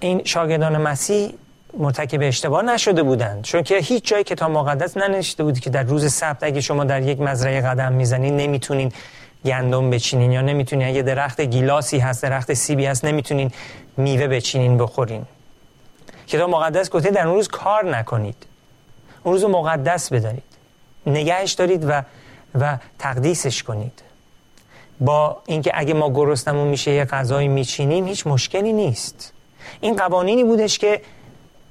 این 0.00 0.24
شاگردان 0.24 0.76
مسیح 0.76 1.32
مرتکب 1.78 2.18
اشتباه 2.22 2.62
نشده 2.62 3.02
بودند. 3.02 3.42
چون 3.42 3.62
که 3.62 3.76
هیچ 3.76 4.04
جای 4.04 4.24
کتاب 4.24 4.50
مقدس 4.50 4.96
ننوشته 4.96 5.44
بود 5.44 5.60
که 5.60 5.70
در 5.70 5.82
روز 5.82 6.12
سبت 6.12 6.42
اگه 6.42 6.60
شما 6.60 6.84
در 6.84 7.02
یک 7.02 7.20
مزرعه 7.20 7.60
قدم 7.60 7.92
می‌زنین 7.92 8.36
نمی‌تونین 8.36 8.92
گندم 9.44 9.90
بچینین 9.90 10.32
یا 10.32 10.40
نمی‌تونین 10.40 10.88
اگه 10.88 11.02
درخت 11.02 11.40
گیلاسی 11.40 11.98
هست 11.98 12.22
درخت 12.22 12.54
سیبی 12.54 12.86
هست 12.86 13.04
نمی‌تونین 13.04 13.50
میوه 13.96 14.26
بچینین 14.26 14.78
بخورین. 14.78 15.24
کتاب 16.26 16.50
مقدس 16.50 16.90
گفته 16.90 17.10
در 17.10 17.26
اون 17.26 17.36
روز 17.36 17.48
کار 17.48 17.96
نکنید. 17.96 18.46
اون 19.22 19.34
روز 19.34 19.44
مقدس 19.44 20.12
بدارید 20.12 20.42
نگهش 21.06 21.52
دارید 21.52 21.84
و 21.88 22.02
و 22.60 22.78
تقدیسش 22.98 23.62
کنید. 23.62 24.02
با 25.00 25.42
اینکه 25.46 25.70
اگه 25.74 25.94
ما 25.94 26.10
گرسنمون 26.10 26.68
میشه 26.68 26.90
یه 26.90 27.04
غذایی 27.04 27.48
میچینیم 27.48 28.06
هیچ 28.06 28.26
مشکلی 28.26 28.72
نیست. 28.72 29.32
این 29.80 29.96
قوانینی 29.96 30.44
بودش 30.44 30.78
که 30.78 31.00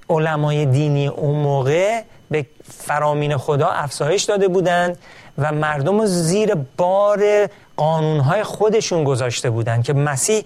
علمای 0.10 0.66
دینی 0.66 1.08
اون 1.08 1.36
موقع 1.36 2.02
به 2.32 2.46
فرامین 2.64 3.38
خدا 3.38 3.68
افزایش 3.68 4.24
داده 4.24 4.48
بودند 4.48 4.98
و 5.38 5.52
مردم 5.52 6.06
زیر 6.06 6.56
بار 6.78 7.48
قانونهای 7.78 8.44
خودشون 8.44 9.04
گذاشته 9.04 9.50
بودند 9.50 9.84
که 9.84 9.94
مسیح 9.94 10.44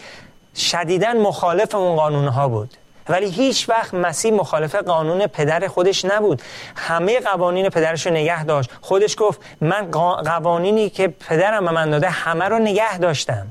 شدیدا 0.55 1.13
مخالف 1.13 1.75
اون 1.75 1.95
قانونها 1.95 2.47
بود. 2.47 2.73
ولی 3.09 3.29
هیچ 3.29 3.69
وقت 3.69 3.93
مسیح 3.93 4.33
مخالف 4.33 4.75
قانون 4.75 5.27
پدر 5.27 5.67
خودش 5.67 6.05
نبود. 6.05 6.41
همه 6.75 7.19
قوانین 7.19 7.69
پدرش 7.69 8.05
رو 8.05 8.13
نگه 8.13 8.43
داشت. 8.43 8.69
خودش 8.81 9.15
گفت 9.19 9.39
من 9.61 9.91
قوانینی 10.23 10.89
که 10.89 11.07
پدرم 11.07 11.65
به 11.65 11.71
من 11.71 11.89
داده 11.89 12.09
همه 12.09 12.45
رو 12.45 12.59
نگه 12.59 12.97
داشتم. 12.97 13.47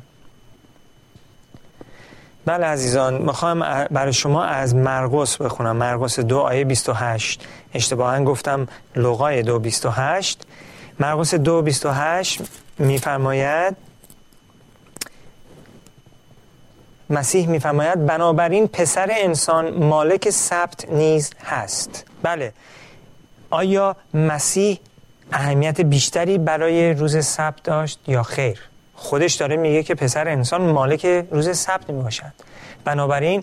بله 2.51 2.67
عزیزان 2.67 3.23
می‌خوام 3.23 3.85
برای 3.91 4.13
شما 4.13 4.45
از 4.45 4.75
مرقس 4.75 5.37
بخونم. 5.37 5.77
مرقس 5.77 6.21
دو 6.21 6.39
آیه 6.39 6.65
28 6.65 7.47
اشتباها 7.75 8.25
گفتم 8.25 8.69
لغای 8.97 9.43
دو 9.43 9.59
28 9.59 10.43
مرقس 11.01 11.35
دو 11.35 11.63
28 11.63 12.43
میفرماید 12.79 13.77
مسیح 17.11 17.49
میفرماید 17.49 18.07
بنابراین 18.07 18.69
پسر 18.69 19.09
انسان 19.11 19.85
مالک 19.85 20.31
سبت 20.31 20.89
نیز 20.89 21.31
هست. 21.45 22.05
بله. 22.23 22.53
آیا 23.51 23.97
مسیح 24.15 24.79
اهمیت 25.33 25.81
بیشتری 25.81 26.39
برای 26.39 26.95
روز 26.95 27.25
سبت 27.27 27.63
داشت 27.63 27.99
یا 28.07 28.23
خیر؟ 28.23 28.70
خودش 29.01 29.35
داره 29.35 29.57
میگه 29.57 29.83
که 29.83 29.95
پسر 29.95 30.29
انسان 30.29 30.61
مالک 30.61 31.07
روز 31.31 31.59
سبت 31.59 31.91
می 31.91 32.03
باشد 32.03 32.33
بنابراین 32.85 33.43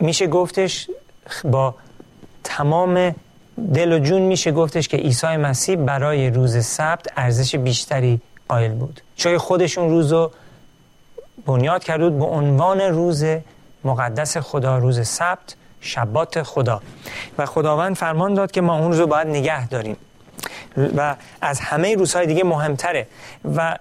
میشه 0.00 0.26
گفتش 0.26 0.90
با 1.44 1.74
تمام 2.44 3.14
دل 3.74 3.92
و 3.92 3.98
جون 3.98 4.22
میشه 4.22 4.52
گفتش 4.52 4.88
که 4.88 4.96
عیسی 4.96 5.26
مسیح 5.26 5.76
برای 5.76 6.30
روز 6.30 6.64
سبت 6.64 7.06
ارزش 7.16 7.56
بیشتری 7.56 8.20
قائل 8.48 8.72
بود. 8.72 9.00
چون 9.16 9.38
خودشون 9.38 9.88
روزو 9.90 10.30
بنیاد 11.46 11.84
کرده 11.84 12.08
بود 12.08 12.18
به 12.18 12.24
عنوان 12.24 12.80
روز 12.80 13.24
مقدس 13.84 14.36
خدا 14.36 14.78
روز 14.78 15.08
سبت 15.08 15.56
شبات 15.80 16.42
خدا. 16.42 16.82
و 17.38 17.46
خداوند 17.46 17.96
فرمان 17.96 18.34
داد 18.34 18.50
که 18.50 18.60
ما 18.60 18.78
اون 18.78 18.92
رو 18.92 19.06
باید 19.06 19.28
نگه 19.28 19.68
داریم. 19.68 19.96
و 20.96 21.16
از 21.40 21.60
همه 21.60 21.94
روزهای 21.94 22.26
دیگه 22.26 22.44
مهمتره. 22.44 23.06
و 23.56 23.76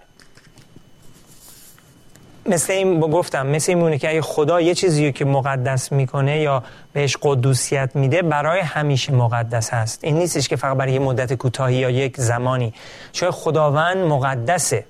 مثل 2.45 2.73
این 2.73 2.99
گفتم 2.99 3.47
مثل 3.47 3.77
این 3.77 3.97
که 3.97 4.09
اگه 4.09 4.21
خدا 4.21 4.61
یه 4.61 4.73
چیزی 4.73 5.11
که 5.11 5.25
مقدس 5.25 5.91
می‌کنه 5.91 6.39
یا 6.39 6.63
بهش 6.93 7.17
قدوسیت 7.21 7.95
میده 7.95 8.21
برای 8.21 8.59
همیشه 8.59 9.13
مقدس 9.13 9.69
هست. 9.69 10.03
این 10.03 10.17
نیستش 10.17 10.47
که 10.47 10.55
فقط 10.55 10.77
برای 10.77 10.93
یه 10.93 10.99
مدت 10.99 11.33
کوتاهی 11.33 11.75
یا 11.75 11.89
یک 11.89 12.17
زمانی. 12.17 12.73
چون 13.11 13.31
خداوند 13.31 13.97
مقدسه. 13.97 14.85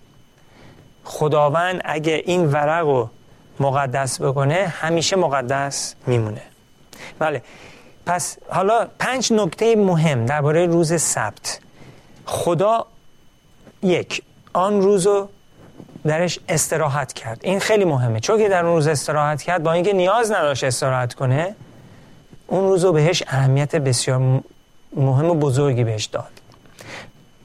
خداوند 1.04 1.82
اگه 1.86 2.24
این 2.26 2.46
ورق 2.46 2.86
رو 2.86 3.10
مقدس 3.60 4.22
بکنه 4.22 4.74
همیشه 4.82 5.16
مقدس 5.16 5.96
میمونه. 6.08 6.42
بله. 7.20 7.42
پس 8.06 8.38
حالا 8.50 8.88
پنج 9.00 9.34
نکته 9.34 9.76
مهم 9.76 10.26
درباره 10.26 10.66
روز 10.66 11.02
سبت. 11.02 11.60
خدا 12.26 12.86
یک 13.84 14.24
آن 14.54 14.82
روزو 14.82 15.28
درش 16.06 16.40
استراحت 16.50 17.14
کرد. 17.14 17.40
این 17.44 17.60
خیلی 17.60 17.86
مهمه. 17.86 18.20
چون 18.20 18.38
که 18.38 18.50
در 18.50 18.66
اون 18.66 18.76
روز 18.76 18.88
استراحت 18.88 19.42
کرد 19.42 19.64
با 19.64 19.72
اینکه 19.72 19.94
نیاز 19.94 20.32
نداشت 20.32 20.64
استراحت 20.64 21.14
کنه 21.14 21.56
اون 22.48 22.64
روزو 22.64 22.92
بهش 22.92 23.24
اهمیت 23.28 23.76
بسیار 23.76 24.42
مهم 24.96 25.26
و 25.26 25.34
بزرگی 25.34 25.84
بهش 25.84 26.06
داد. 26.06 26.32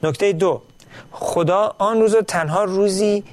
نکته 0.03 0.33
دو 0.33 0.61
خدا 1.11 1.75
آن 1.77 2.01
روز 2.01 2.15
تنها 2.15 2.63
روزی 2.63 3.23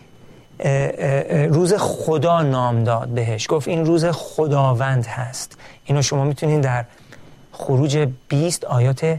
روز 1.49 1.75
خدا 1.75 2.43
نام 2.43 2.85
داد 2.85 3.09
بهش. 3.09 3.47
گفت 3.51 3.69
این 3.69 3.85
روز 3.87 4.05
خداوند 4.05 5.07
هست. 5.07 5.59
اینو 5.85 6.03
شما 6.03 6.25
می‌تونید 6.25 6.61
در 6.61 6.85
خروج 7.53 8.09
20 8.29 8.65
آیات 8.65 9.19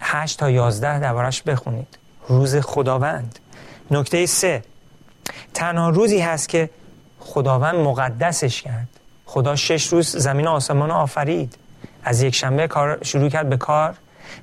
8 0.00 0.38
تا 0.38 0.50
11 0.50 0.98
دربارش 0.98 1.42
بخونید. 1.42 1.98
روز 2.28 2.56
خداوند. 2.56 3.38
نکته 3.90 4.26
سه 4.26 4.62
تنها 5.54 5.88
روزی 5.88 6.20
هست 6.20 6.48
که 6.48 6.70
خداوند 7.20 7.74
مقدسش 7.74 8.62
کرد. 8.62 8.88
خدا 9.26 9.56
شش 9.56 9.86
روز 9.86 10.16
زمین 10.16 10.46
آسمان 10.46 10.90
آفرید. 10.90 11.58
از 12.04 12.22
یک 12.22 12.34
شنبه 12.34 12.66
کار 12.66 12.98
شروع 13.04 13.28
کرد 13.28 13.48
به 13.48 13.56
کار 13.56 13.94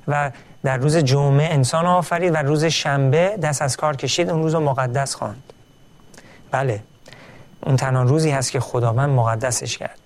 و 0.08 0.30
در 0.62 0.76
روز 0.76 0.96
جمعه 0.96 1.54
انسان 1.54 1.86
آفرید 1.86 2.34
و 2.34 2.36
روز 2.36 2.64
شنبه 2.64 3.36
دست 3.42 3.62
از 3.62 3.76
کار 3.76 3.96
کشید 3.96 4.30
اون 4.30 4.42
روز 4.42 4.54
مقدس 4.54 5.14
خواند. 5.14 5.52
بله 6.50 6.82
اون 7.60 7.76
تنها 7.76 8.02
روزی 8.02 8.30
هست 8.30 8.52
که 8.52 8.60
خداوند 8.60 9.10
مقدسش 9.10 9.78
کرد. 9.78 9.98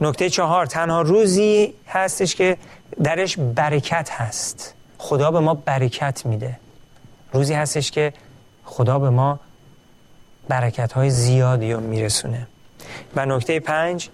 نکته 0.00 0.30
چهار 0.30 0.66
تنها 0.66 1.02
روزی 1.02 1.74
هستش 1.88 2.34
که 2.34 2.56
درش 3.02 3.38
برکت 3.38 4.10
هست. 4.10 4.74
خدا 4.98 5.30
به 5.30 5.40
ما 5.40 5.54
برکت 5.54 6.26
میده. 6.26 6.58
روزی 7.32 7.54
هستش 7.54 7.90
که 7.90 8.12
خدا 8.64 8.98
به 8.98 9.10
ما 9.10 9.40
برکت 10.52 10.92
های 10.92 11.10
زیادی 11.10 11.72
رو 11.72 11.80
میرسونه. 11.80 12.46
و 13.16 13.26
نکته 13.26 13.60
پنج 13.60 14.08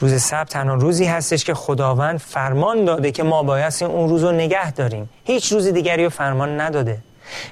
روز 0.00 0.22
سبت 0.22 0.48
تنها 0.48 0.74
روزی 0.74 1.04
هستش 1.04 1.44
که 1.44 1.54
خداوند 1.54 2.18
فرمان 2.18 2.84
داده 2.84 3.12
که 3.12 3.22
ما 3.22 3.42
بایستی 3.42 3.84
اون 3.84 4.08
روز 4.08 4.24
رو 4.24 4.32
نگه 4.32 4.72
داریم. 4.72 5.08
هیچ 5.24 5.52
روز 5.52 5.66
دیگری 5.66 6.04
رو 6.04 6.10
فرمان 6.10 6.60
نداده. 6.60 6.98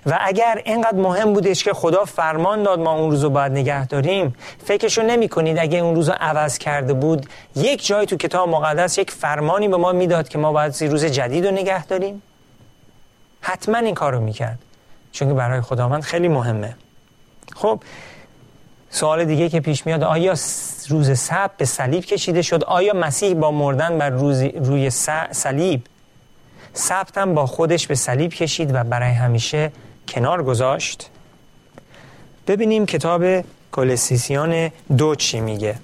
و 0.06 0.18
اگر 0.20 0.62
اینقدر 0.64 0.98
مهم 0.98 1.32
بودش 1.32 1.64
که 1.64 1.72
خدا 1.72 2.04
فرمان 2.04 2.62
داد 2.62 2.78
ما 2.80 2.92
اون 2.92 3.10
روز 3.10 3.22
رو 3.24 3.30
باید 3.30 3.52
نگه 3.52 3.86
داریم 3.86 4.34
فکرشو 4.64 5.02
نمی 5.02 5.28
کنید 5.28 5.58
اگه 5.58 5.78
اون 5.78 5.94
روز 5.94 6.08
رو 6.08 6.14
عوض 6.20 6.58
کرده 6.58 6.92
بود 6.92 7.26
یک 7.56 7.86
جای 7.86 8.06
تو 8.06 8.16
کتاب 8.16 8.48
مقدس 8.48 8.98
یک 8.98 9.10
فرمانی 9.10 9.68
به 9.68 9.76
ما 9.76 9.92
می‌داد 9.92 10.28
که 10.28 10.38
ما 10.38 10.52
باید 10.52 10.84
روز 10.84 11.04
جدید 11.04 11.46
رو 11.46 11.52
نگه 11.52 11.86
داریم. 11.86 12.22
حتما 13.40 13.78
این 13.78 13.94
کار 13.94 14.12
رو 14.12 14.20
می‌کرد. 14.20 14.58
چون 15.12 15.34
برای 15.34 15.60
خداوند 15.60 16.02
خیلی 16.02 16.28
مهمه. 16.28 16.76
خب 17.56 17.80
سوال 18.90 19.24
دیگه 19.24 19.48
که 19.48 19.60
پیش 19.60 19.86
میاد 19.86 20.02
آیا 20.02 20.34
روز 20.88 21.18
سب 21.18 21.50
به 21.56 21.64
صلیب 21.64 22.04
کشیده 22.04 22.42
شد؟ 22.42 22.64
آیا 22.64 22.94
مسیح 22.94 23.34
با 23.34 23.50
مردن 23.50 23.98
بر 23.98 24.10
روز 24.10 24.42
روی 24.42 24.90
صلیب؟ 25.30 25.86
سبتم 26.72 27.34
با 27.34 27.46
خودش 27.46 27.86
به 27.86 27.94
صلیب 27.94 28.30
کشید 28.30 28.74
و 28.74 28.84
برای 28.84 29.12
همیشه 29.12 29.72
کنار 30.08 30.42
گذاشت. 30.42 31.10
ببینیم 32.46 32.86
کتاب 32.86 33.44
کلسیسیان 33.72 34.70
دو 34.96 35.14
چی 35.14 35.40
میگه. 35.40 35.74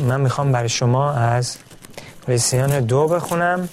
من 0.00 0.20
می‌خوام 0.20 0.52
برای 0.52 0.68
شما 0.68 1.12
از 1.12 1.56
کلسیسیان 2.26 2.80
دو 2.80 3.08
بخونم. 3.08 3.68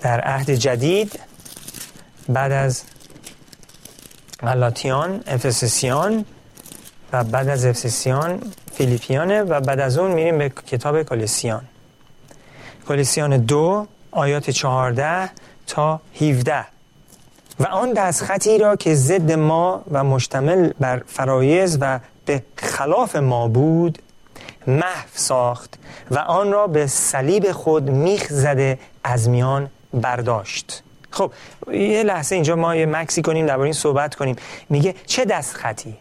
در 0.00 0.20
عهد 0.20 0.50
جدید 0.50 1.20
بعد 2.28 2.52
از 2.52 2.82
غلاطیان 4.42 5.22
افسسیان 5.26 6.24
و 7.12 7.24
بعد 7.24 7.48
از 7.48 7.66
افسسیان 7.66 8.42
فیلیپیانه 8.72 9.42
و 9.42 9.60
بعد 9.60 9.80
از 9.80 9.98
اون 9.98 10.10
میریم 10.10 10.38
به 10.38 10.48
کتاب 10.48 11.02
کلیسیان. 11.02 11.62
کلیسیان 12.88 13.36
دو 13.36 13.86
آیات 14.10 14.50
چهارده 14.50 15.30
تا 15.66 16.00
17 16.20 16.64
و 17.60 17.66
آن 17.66 17.92
دستخطی 17.92 18.58
را 18.58 18.76
که 18.76 18.94
ضد 18.94 19.32
ما 19.32 19.82
و 19.90 20.04
مشتمل 20.04 20.72
بر 20.80 21.02
فرایز 21.06 21.78
و 21.80 22.00
به 22.24 22.42
خلاف 22.56 23.16
ما 23.16 23.48
بود 23.48 23.98
محو 24.66 25.08
ساخت 25.14 25.78
و 26.10 26.18
آن 26.18 26.52
را 26.52 26.66
به 26.66 26.86
صلیب 26.86 27.52
خود 27.52 27.90
میخ 27.90 28.26
زده 28.30 28.78
از 29.04 29.28
میان 29.28 29.70
برداشت. 29.94 30.82
خب 31.10 31.32
یه 31.72 32.02
لحظه 32.02 32.34
اینجا 32.34 32.56
ما 32.56 32.76
یه 32.76 32.86
مکسی 32.86 33.22
کنیم 33.22 33.46
درباره 33.46 33.66
این 33.66 33.72
صحبت 33.72 34.14
کنیم. 34.14 34.36
میگه 34.68 34.94
چه 35.06 35.24
دست 35.24 35.54
خطی 35.54 35.96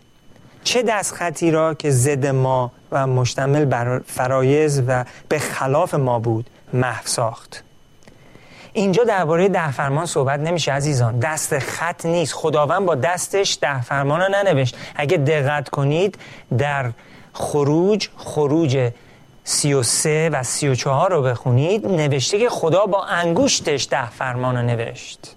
چه 0.63 0.83
دست 0.83 1.13
خطی 1.13 1.51
را 1.51 1.73
که 1.73 1.91
ضد 1.91 2.25
ما 2.25 2.71
و 2.91 3.07
مشتمل 3.07 3.65
بر 3.65 3.99
فرایز 3.99 4.83
و 4.87 5.05
به 5.29 5.39
خلاف 5.39 5.93
ما 5.93 6.19
بود 6.19 6.49
محو 6.73 7.07
ساخت؟ 7.07 7.63
اینجا 8.73 9.03
درباره 9.03 9.49
ده 9.49 9.71
فرمان 9.71 10.05
صحبت 10.05 10.39
نمیشه 10.39 10.71
عزیزان. 10.71 11.19
دست 11.19 11.59
خط 11.59 12.05
نیست. 12.05 12.33
خداوند 12.33 12.85
با 12.85 12.95
دستش 12.95 13.57
ده 13.61 13.81
فرمان 13.81 14.21
رو 14.21 14.27
ننوشت. 14.29 14.77
اگه 14.95 15.17
دقت 15.17 15.69
کنید 15.69 16.17
در 16.57 16.91
خروج 17.33 18.09
خروج 18.17 18.91
سی 19.49 19.73
و 19.73 19.83
سه 19.83 20.29
و 20.29 20.43
سی 20.43 20.67
و 20.67 20.75
چهار 20.75 21.11
رو 21.11 21.21
بخونید. 21.21 21.87
نوشته 21.87 22.39
که 22.39 22.49
خدا 22.49 22.85
با 22.85 23.03
انگوشتش 23.03 23.87
ده 23.91 24.09
فرمان 24.09 24.57
رو 24.57 24.61
نوشت. 24.61 25.35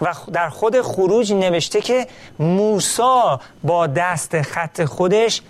و 0.00 0.14
در 0.32 0.48
خود 0.48 0.80
خروج 0.80 1.32
نوشته 1.32 1.80
که 1.80 2.06
موسا 2.38 3.40
با 3.62 3.86
دست 3.86 4.42
خط 4.42 4.84
خودش 4.84 5.42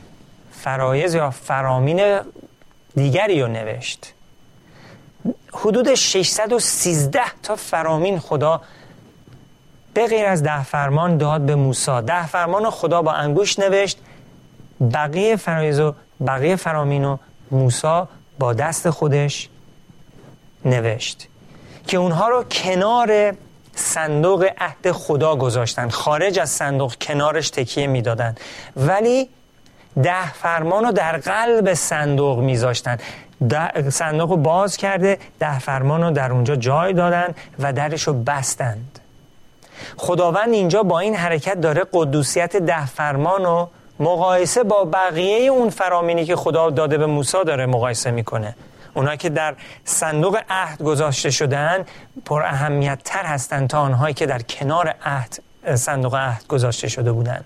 فرایز 0.53 1.15
یا 1.15 1.31
فرامین 1.31 2.21
دیگری 2.97 3.43
رو 3.43 3.49
نوشت. 3.49 4.13
حدود 5.53 5.95
613 5.95 7.21
تا 7.43 7.57
فرامین 7.57 8.19
خدا 8.19 8.61
به 9.95 10.07
غیر 10.07 10.27
از 10.27 10.43
ده 10.43 10.65
فرمان 10.65 11.19
داد 11.19 11.41
به 11.41 11.55
موسا 11.55 12.01
ده 12.01 12.27
فرمان 12.27 12.71
خدا 12.71 13.03
با 13.03 13.13
انگوش 13.13 13.59
نوشت. 13.59 13.99
بقیه 14.93 15.37
فرایز 15.37 15.81
و 15.81 15.95
بقیه 16.27 16.57
فرامینو 16.57 17.17
موسا 17.51 18.09
با 18.39 18.53
دست 18.53 18.91
خودش 18.91 19.49
نوشت 20.65 21.29
که 21.87 21.97
اونها 21.97 22.29
رو 22.29 22.45
کنار 22.45 23.35
صندوق 23.77 24.47
عهد 24.59 24.93
خدا 24.93 25.37
گذاشتن. 25.37 25.89
خارج 25.89 26.39
از 26.39 26.51
صندوق 26.51 26.95
کنارش 27.01 27.51
تکیه 27.51 27.87
می‌دادن. 27.87 28.35
ولی 28.77 29.29
ده 30.03 30.33
فرمان 30.33 30.85
رو 30.85 30.93
در 30.93 31.17
قلب 31.17 31.75
صندوق 31.75 32.39
میذاشتن. 32.39 32.99
صندوق 33.91 34.31
رو 34.31 34.37
باز 34.37 34.77
کرده 34.77 35.19
ده 35.39 35.59
فرمان 35.59 36.03
رو 36.03 36.11
در 36.11 36.33
اونجا 36.33 36.57
جای 36.57 36.93
دادن 36.93 37.35
و 37.59 37.73
درش 37.73 38.03
رو 38.03 38.13
بستند. 38.13 38.99
خداوند 39.97 40.53
اینجا 40.53 40.83
با 40.83 40.99
این 40.99 41.15
حرکت 41.17 41.61
داره 41.61 41.85
قدوسیت 41.93 42.57
ده 42.57 42.87
فرمان 42.87 43.45
رو 43.45 43.71
مقایسه 44.01 44.63
با 44.63 44.85
بقیه 44.85 45.51
اون 45.51 45.71
فرامینی 45.71 46.25
که 46.25 46.37
خدا 46.37 46.71
داده 46.71 46.99
به 46.99 47.07
موسی 47.07 47.45
داره 47.47 47.67
مقایسه 47.67 48.11
می‌کنه. 48.11 48.57
اونا 48.95 49.17
که 49.17 49.29
در 49.29 49.55
صندوق 49.85 50.39
عهد 50.51 50.83
گذاشته 50.83 51.31
شدن 51.31 51.85
پر 52.25 52.43
اهمیت 52.43 52.99
تر 53.05 53.23
هستند 53.23 53.69
تا 53.69 53.81
آنهایی 53.81 54.15
که 54.15 54.27
در 54.27 54.43
کنار 54.43 54.95
عهد 55.05 55.43
صندوق 55.75 56.15
عهد 56.15 56.47
گذاشته 56.47 56.89
شده 56.89 57.13
بودند. 57.13 57.45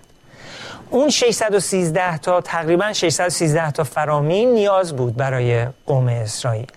اون 0.89 1.09
613 1.09 2.17
تا 2.17 2.41
تقریبا 2.41 2.93
613 2.93 3.71
تا 3.71 3.83
فرامین 3.83 4.53
نیاز 4.53 4.95
بود 4.95 5.15
برای 5.15 5.67
قوم 5.85 6.07
اسرائیل. 6.07 6.67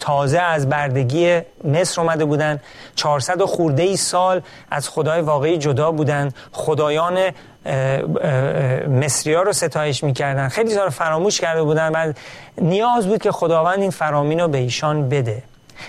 تازه 0.00 0.38
از 0.38 0.68
بردگی 0.68 1.40
مصر 1.64 2.00
اومده 2.00 2.24
بودن. 2.24 2.60
400 2.94 3.40
و 3.40 3.46
خورده 3.46 3.82
ای 3.82 3.96
سال 3.96 4.42
از 4.70 4.88
خدای 4.88 5.20
واقعی 5.20 5.58
جدا 5.58 5.92
بودن. 5.92 6.32
خدایان 6.52 7.30
مصری 8.88 9.34
ها 9.34 9.42
رو 9.42 9.52
ستایش 9.52 10.04
می‌کردن. 10.04 10.48
خیلی 10.48 10.74
رو 10.74 10.90
فراموش 10.90 11.40
کرده 11.40 11.62
بودن 11.62 11.92
و 11.92 12.12
نیاز 12.58 13.06
بود 13.06 13.22
که 13.22 13.32
خداوند 13.32 13.80
این 13.80 13.90
فرامین 13.90 14.40
رو 14.40 14.48
به 14.48 14.58
ایشان 14.58 15.08
بده. 15.08 15.42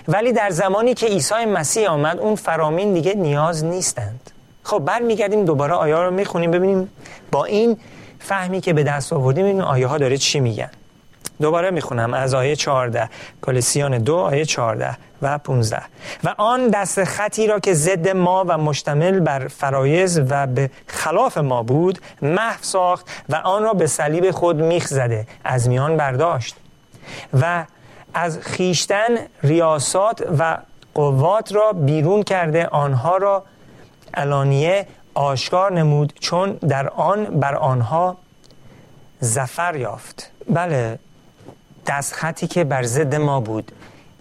ولی 0.07 0.33
در 0.33 0.49
زمانی 0.49 0.93
که 0.93 1.05
عیسی 1.05 1.45
مسیح 1.45 1.89
آمد 1.89 2.19
اون 2.19 2.35
فرامین 2.35 2.93
دیگه 2.93 3.13
نیاز 3.13 3.65
نیستند. 3.65 4.29
خب 4.63 4.79
برمیگردیم 4.79 5.45
دوباره 5.45 5.73
آیا 5.73 6.03
رو 6.03 6.11
می‌خونیم 6.11 6.51
ببینیم 6.51 6.89
با 7.31 7.45
این 7.45 7.77
فهمی 8.19 8.61
که 8.61 8.73
به 8.73 8.83
دست 8.83 9.13
آوردیم 9.13 9.45
این 9.45 9.61
آیه 9.61 9.87
ها 9.87 9.97
داره 9.97 10.17
چی 10.17 10.39
میگن. 10.39 10.69
دوباره 11.41 11.71
می‌خونم 11.71 12.13
از 12.13 12.33
آیه 12.33 12.55
14 12.55 13.09
کلسیان 13.41 13.97
دو 13.97 14.15
آیه 14.15 14.45
14 14.45 14.97
و 15.23 15.37
15 15.37 15.81
و 16.23 16.33
آن 16.37 16.67
دست 16.67 17.03
خطی 17.03 17.47
را 17.47 17.59
که 17.59 17.73
ضد 17.73 18.07
ما 18.07 18.45
و 18.47 18.57
مشتمل 18.57 19.19
بر 19.19 19.47
فرایز 19.47 20.21
و 20.29 20.47
به 20.47 20.69
خلاف 20.87 21.37
ما 21.37 21.63
بود 21.63 21.99
محو 22.21 22.57
ساخت 22.61 23.07
و 23.29 23.35
آن 23.35 23.63
را 23.63 23.73
به 23.73 23.87
صلیب 23.87 24.31
خود 24.31 24.61
میخ 24.61 24.87
زده 24.87 25.27
از 25.43 25.69
میان 25.69 25.97
برداشت. 25.97 26.55
و 27.41 27.65
از 28.13 28.39
خیشتن 28.39 29.17
ریاسات 29.43 30.23
و 30.39 30.57
قوات 30.93 31.55
را 31.55 31.73
بیرون 31.73 32.23
کرده 32.23 32.67
آنها 32.67 33.17
را 33.17 33.43
علانیه 34.13 34.87
آشکار 35.13 35.73
نمود 35.73 36.13
چون 36.19 36.51
در 36.51 36.89
آن 36.89 37.25
بر 37.25 37.55
آنها 37.55 38.17
زفر 39.19 39.75
یافت. 39.75 40.31
بله 40.49 40.99
دست 41.87 42.13
خطی 42.13 42.47
که 42.47 42.63
بر 42.63 42.83
ضد 42.83 43.15
ما 43.15 43.39
بود. 43.39 43.71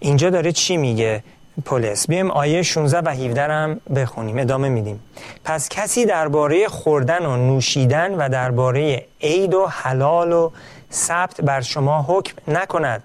اینجا 0.03 0.29
داره 0.29 0.51
چی 0.51 0.77
میگه 0.77 1.23
پولس؟ 1.65 2.07
بیم 2.07 2.31
آیه 2.31 2.61
16 2.61 2.99
و 2.99 3.13
17 3.13 3.41
هم 3.41 3.79
بخونیم. 3.95 4.37
ادامه 4.37 4.69
میدیم. 4.69 4.99
پس 5.43 5.69
کسی 5.69 6.05
درباره 6.05 6.67
خوردن 6.67 7.25
و 7.25 7.37
نوشیدن 7.37 8.15
و 8.15 8.29
درباره 8.29 9.05
عید 9.21 9.53
و 9.53 9.65
حلال 9.65 10.31
و 10.31 10.49
ثبت 10.91 11.41
بر 11.41 11.61
شما 11.61 12.05
حکم 12.07 12.35
نکند 12.47 13.03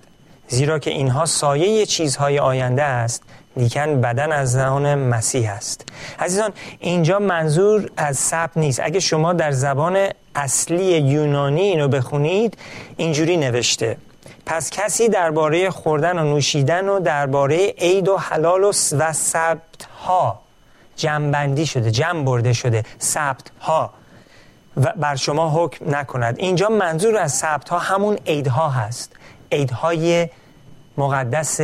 زیرا 0.48 0.78
که 0.78 0.90
اینها 0.90 1.26
سایه 1.26 1.86
چیزهای 1.86 2.38
آینده 2.38 2.82
است 2.82 3.22
لیکن 3.56 4.00
بدن 4.00 4.32
از 4.32 4.52
زمان 4.52 4.94
مسیح 4.94 5.50
است. 5.50 5.88
عزیزان 6.18 6.52
اینجا 6.78 7.18
منظور 7.18 7.90
از 7.96 8.18
ثبت 8.18 8.56
نیست. 8.56 8.80
اگه 8.84 9.00
شما 9.00 9.32
در 9.32 9.50
زبان 9.50 10.08
اصلی 10.34 10.98
یونانی 10.98 11.60
اینو 11.62 11.88
بخونید 11.88 12.58
اینجوری 12.96 13.36
نوشته 13.36 13.96
پس 14.48 14.70
کسی 14.70 15.08
درباره 15.08 15.70
خوردن 15.70 16.18
و 16.18 16.34
نوشیدن 16.34 16.88
و 16.88 17.00
درباره 17.00 17.74
عید 17.78 18.08
و 18.08 18.16
حلال 18.16 18.64
و 18.64 18.72
سبت 18.72 19.58
ها 20.04 20.40
جمع 20.96 21.64
شده 21.64 21.90
جمع 21.90 22.22
برده 22.22 22.52
شده. 22.52 22.84
سبت 22.98 23.50
ها 23.60 23.90
و 24.76 24.92
بر 24.96 25.16
شما 25.16 25.50
حکم 25.50 25.96
نکند. 25.96 26.38
اینجا 26.38 26.68
منظور 26.68 27.16
از 27.16 27.32
سبت 27.32 27.68
ها 27.68 27.78
همون 27.78 28.18
عیدها 28.26 28.68
هست. 28.68 29.12
عیدهای 29.52 30.28
مقدس 30.96 31.60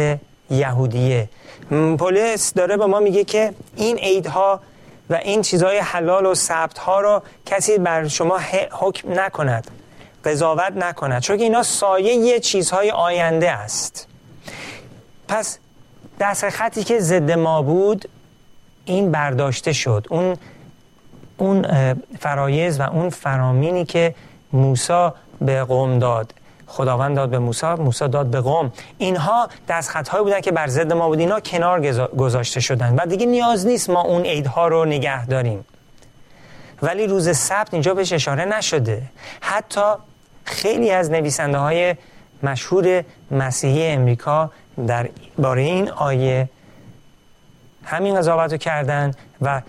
یهودیه. 0.50 1.28
پولس 1.70 2.54
داره 2.54 2.76
به 2.76 2.86
ما 2.86 3.00
میگه 3.00 3.24
که 3.24 3.54
این 3.76 3.96
عیدها 3.98 4.60
و 5.10 5.14
این 5.14 5.42
چیزهای 5.42 5.78
حلال 5.78 6.26
و 6.26 6.34
ثبت 6.34 6.78
ها 6.78 7.00
رو 7.00 7.22
کسی 7.46 7.78
بر 7.78 8.08
شما 8.08 8.40
حکم 8.70 9.20
نکند. 9.20 9.70
قضاوت 10.24 10.72
نکند. 10.76 11.22
چون 11.22 11.40
اینا 11.40 11.62
سایه 11.62 12.40
چیزهای 12.40 12.90
آینده 12.90 13.50
است. 13.50 14.08
پس 15.28 15.58
دست 16.20 16.48
خطی 16.48 16.84
که 16.84 16.98
ضد 16.98 17.30
ما 17.30 17.62
بود 17.62 18.08
این 18.84 19.10
برداشته 19.10 19.72
شد. 19.72 20.06
اون 20.10 20.36
اون 21.36 21.66
فرایز 22.18 22.80
و 22.80 22.82
اون 22.82 23.10
فرامینی 23.10 23.84
که 23.84 24.14
موسی 24.52 25.08
به 25.40 25.64
قوم 25.64 25.98
داد. 25.98 26.34
خداوند 26.66 27.16
داد 27.16 27.30
به 27.30 27.38
موسی 27.38 27.66
موسی 27.66 28.08
داد 28.08 28.26
به 28.26 28.40
قوم. 28.40 28.72
اینها 28.98 29.48
دستخطهایی 29.68 30.24
بودن 30.24 30.40
که 30.40 30.52
بر 30.52 30.66
ضد 30.66 30.92
ما 30.92 31.08
بود. 31.08 31.18
اینا 31.18 31.40
کنار 31.40 32.06
گذاشته 32.06 32.60
شدن. 32.60 32.94
و 32.94 33.06
دیگه 33.06 33.26
نیاز 33.26 33.66
نیست 33.66 33.90
ما 33.90 34.02
اون 34.02 34.22
عیدها 34.22 34.68
رو 34.68 34.84
نگه 34.84 35.26
داریم. 35.26 35.64
ولی 36.82 37.06
روز 37.06 37.36
سبت 37.36 37.68
اینجا 37.74 37.94
بهش 37.94 38.12
اشاره 38.12 38.44
نشده. 38.44 39.02
حتی 39.40 39.80
خیلی 40.44 40.90
از 40.90 41.10
نویسنده 41.10 41.58
های 41.58 41.94
مشهور 42.42 43.04
مسیحی 43.30 43.86
امریکا 43.86 44.50
در 44.86 45.08
باره 45.38 45.62
این 45.62 45.90
آیه 45.90 46.48
همین 47.84 48.16
قضاوت 48.16 48.52
رو 48.52 48.58
کردن 48.58 49.10
و 49.40 49.62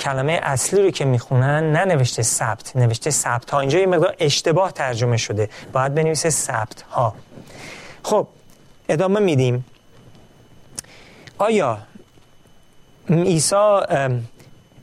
کلمه 0.00 0.40
اصلی 0.42 0.82
رو 0.82 0.90
که 0.90 1.04
می‌خونن 1.04 1.72
ننوشته 1.72 2.22
سبت 2.22 2.76
نوشته 2.76 3.10
سبت 3.10 3.50
ها 3.50 3.60
اینجا 3.60 3.78
یه 3.78 3.86
مقدار 3.86 4.14
اشتباه 4.18 4.72
ترجمه 4.72 5.16
شده. 5.16 5.48
باید 5.72 5.94
بنویسه 5.94 6.30
سبت 6.30 6.82
ها 6.82 7.14
خب 8.02 8.26
ادامه 8.88 9.20
میدیم. 9.20 9.64
آیا 11.38 11.78
عیسی 13.10 13.80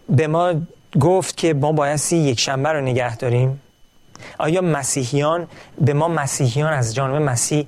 به 0.10 0.28
ما 0.28 0.54
گفت 1.00 1.38
که 1.38 1.54
ما 1.54 1.72
بایستی 1.72 2.18
یک 2.18 2.40
شنبه 2.40 2.70
رو 2.70 2.82
نگه 2.82 3.16
داریم؟ 3.16 3.62
آیا 4.38 4.62
مسیحیان 4.62 5.48
به 5.82 5.94
ما 5.94 6.08
مسیحیان 6.08 6.74
از 6.74 6.96
جانب 6.96 7.16
مسیح 7.16 7.68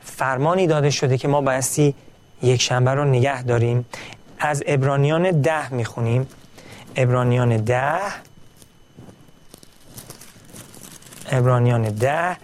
فرمانی 0.00 0.66
داده 0.66 0.90
شده 0.90 1.18
که 1.18 1.28
ما 1.28 1.40
بایستی 1.40 1.94
یک 2.42 2.62
شنبه 2.62 2.90
رو 2.90 3.04
نگه 3.04 3.42
داریم؟ 3.42 3.86
از 4.38 4.62
ابرانیان 4.66 5.40
ده 5.40 5.74
می‌خونیم. 5.74 6.26
ابرانیان 6.96 7.56
ده. 7.56 8.00
ابرانیان 11.30 11.82
ده 11.82 12.36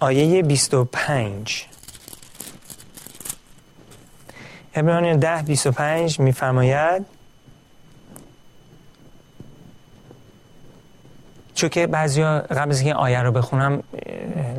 آیه 0.00 0.42
25 0.42 1.66
ابرانیان 4.74 5.18
ده 5.18 5.42
25 5.42 6.20
میفرماید 6.20 7.06
چون 11.54 11.68
که 11.70 11.86
بعضی 11.86 12.22
قبل 12.24 12.70
از 12.70 12.86
آیه 12.86 13.22
رو 13.22 13.32
بخونم 13.32 13.82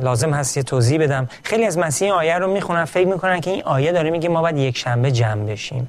لازم 0.02 0.34
هست 0.34 0.56
یه 0.56 0.62
توضیح 0.62 1.00
بدم. 1.00 1.28
خیلی 1.42 1.64
از 1.66 1.78
مسیحی 1.78 2.10
آیه 2.10 2.38
رو 2.38 2.52
می‌خونن 2.52 2.84
فکر 2.84 3.08
می‌کنن 3.08 3.40
که 3.40 3.50
این 3.50 3.62
آیه 3.62 3.92
داره 3.92 4.10
میگه 4.10 4.28
ما 4.28 4.42
باید 4.42 4.56
یک 4.56 4.76
شنبه 4.76 5.10
جمع 5.12 5.44
بشیم. 5.44 5.88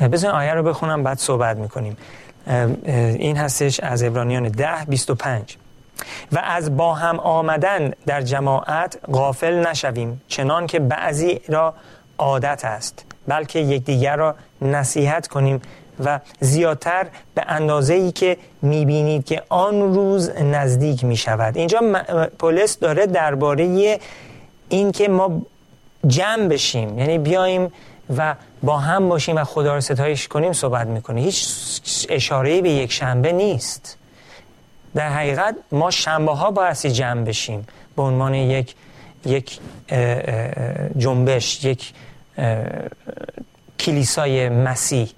بزن 0.00 0.28
آیه 0.28 0.54
رو 0.54 0.62
بخونم 0.62 1.02
بعد 1.02 1.18
صحبت 1.18 1.56
می‌کنیم. 1.56 1.96
این 2.86 3.36
هستش 3.36 3.80
از 3.80 4.02
ابرانیان 4.02 4.48
ده 4.48 4.84
25 4.88 5.56
و 6.32 6.42
از 6.44 6.76
با 6.76 6.94
هم 6.94 7.20
آمدن 7.20 7.92
در 8.06 8.22
جماعت 8.22 8.98
غافل 9.12 9.66
نشویم 9.66 10.22
چنان 10.28 10.66
که 10.66 10.78
بعضی 10.78 11.40
را 11.48 11.74
عادت 12.18 12.64
است 12.64 13.04
بلکه 13.28 13.58
یکدیگر 13.58 14.16
را 14.16 14.34
نصیحت 14.62 15.26
کنیم. 15.26 15.62
و 16.04 16.20
زیادتر 16.40 17.06
به 17.34 17.42
اندازه 17.48 17.94
ای 17.94 18.12
که 18.12 18.36
می‌بینید 18.62 19.24
که 19.24 19.42
آن 19.48 19.94
روز 19.94 20.30
نزدیک 20.30 21.04
می‌شود. 21.04 21.56
اینجا 21.56 21.80
پولس 22.38 22.78
داره 22.78 23.06
درباره 23.06 23.98
این 24.68 24.92
که 24.92 25.08
ما 25.08 25.42
جمع 26.06 26.48
بشیم 26.48 26.98
یعنی 26.98 27.18
بیایم 27.18 27.72
و 28.16 28.34
با 28.62 28.78
هم 28.78 29.08
باشیم 29.08 29.36
و 29.36 29.44
خدا 29.44 29.74
رو 29.74 29.80
ستایش 29.80 30.28
کنیم 30.28 30.52
صحبت 30.52 30.86
می‌کنه. 30.86 31.20
هیچ 31.20 31.46
اشاره 32.08 32.62
به 32.62 32.70
یک 32.70 32.92
شنبه 32.92 33.32
نیست. 33.32 33.96
در 34.94 35.08
حقیقت 35.08 35.56
ما 35.72 35.90
شنبه 35.90 36.32
ها 36.32 36.50
بایستی 36.50 36.90
جمع 36.90 37.24
بشیم 37.24 37.66
به 37.96 38.02
عنوان 38.02 38.34
یک 38.34 38.74
یک 39.26 39.58
جنبش 40.98 41.64
یک 41.64 41.92
کلیسای 43.78 44.48
مسیح. 44.48 45.08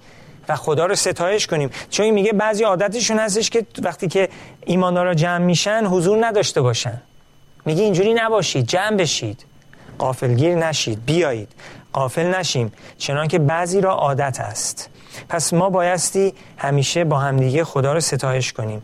و 0.51 0.55
خدا 0.55 0.85
رو 0.85 0.95
ستایش 0.95 1.47
کنیم. 1.47 1.69
چون 1.89 2.09
میگه 2.09 2.33
بعضی 2.33 2.63
عادتشون 2.63 3.19
هستش 3.19 3.49
که 3.49 3.65
وقتی 3.83 4.07
که 4.07 4.29
ایماندارا 4.65 5.13
جمع 5.13 5.45
میشن 5.45 5.85
حضور 5.85 6.25
نداشته 6.25 6.61
باشن. 6.61 7.01
میگه 7.65 7.83
اینجوری 7.83 8.13
نباشید 8.13 8.67
جمع 8.67 8.97
بشید. 8.97 9.45
قافلگیر 9.97 10.55
نشید 10.55 11.05
بیایید. 11.05 11.51
قافل 11.93 12.35
نشیم 12.35 12.71
چنان 12.97 13.27
که 13.27 13.39
بعضی 13.39 13.81
را 13.81 13.93
عادت 13.93 14.39
است. 14.39 14.89
پس 15.29 15.53
ما 15.53 15.69
بایستی 15.69 16.33
همیشه 16.57 17.03
با 17.03 17.19
همدیگه 17.19 17.63
خدا 17.63 17.93
رو 17.93 17.99
ستایش 17.99 18.53
کنیم 18.53 18.81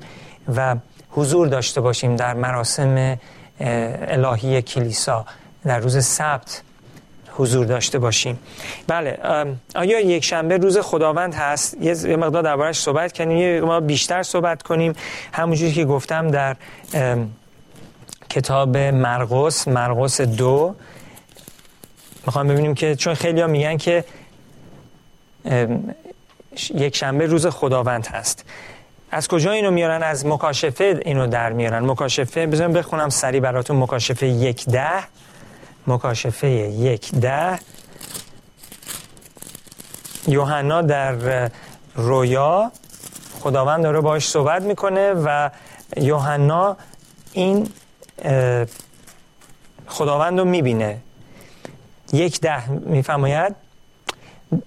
و 0.55 0.75
حضور 1.11 1.47
داشته 1.47 1.81
باشیم 1.81 2.15
در 2.15 2.33
مراسم 2.33 3.17
الهی 3.59 4.61
کلیسا 4.61 5.25
در 5.65 5.79
روز 5.79 6.05
سبت. 6.05 6.61
حضور 7.37 7.65
داشته 7.65 7.99
باشیم. 7.99 8.39
بله 8.87 9.17
آیا 9.75 9.99
یک 9.99 10.25
شنبه 10.25 10.57
روز 10.57 10.77
خداوند 10.77 11.33
هست؟ 11.33 11.77
یه 11.81 12.15
مقدار 12.15 12.43
دربارش 12.43 12.79
صحبت 12.79 13.17
کنیم 13.17 13.37
یه 13.37 13.61
ما 13.61 13.79
بیشتر 13.79 14.23
صحبت 14.23 14.63
کنیم. 14.63 14.93
همونجوری 15.33 15.71
که 15.73 15.85
گفتم 15.85 16.27
در 16.27 16.55
کتاب 18.29 18.77
مرقس 18.77 19.67
مرقس 19.67 20.21
دو. 20.21 20.75
می‌خوام 22.25 22.47
ببینیم 22.47 22.73
که 22.73 22.95
چون 22.95 23.13
خیلی 23.13 23.45
میگن 23.45 23.77
که 23.77 24.03
یک 26.73 26.95
شنبه 26.95 27.25
روز 27.25 27.47
خداوند 27.47 28.07
هست. 28.07 28.45
از 29.11 29.27
کجا 29.27 29.51
اینو 29.51 29.71
میارن؟ 29.71 30.03
از 30.03 30.25
مکاشفه 30.25 30.99
اینو 31.05 31.27
در 31.27 31.53
میارن. 31.53 31.85
مکاشفه 31.85 32.47
بذارم 32.47 32.73
بخونم 32.73 33.09
سری 33.09 33.39
براتون. 33.39 33.77
مکاشفه 33.77 34.27
یک 34.27 34.65
ده. 34.65 34.89
مکاشفه 35.87 36.47
یک 36.47 37.11
ده. 37.11 37.59
یوحنا 40.27 40.81
در 40.81 41.51
رویا 41.95 42.71
خداوند 43.39 43.83
داره 43.83 44.01
باش 44.01 44.29
صحبت 44.29 44.61
می‌کنه 44.61 45.13
و 45.13 45.49
یوحنا 45.97 46.77
این 47.33 47.69
خداوند 49.87 50.39
رو 50.39 50.45
می‌بینه. 50.45 50.97
یک 52.13 52.39
ده 52.39 52.69
میفرماید 52.69 53.55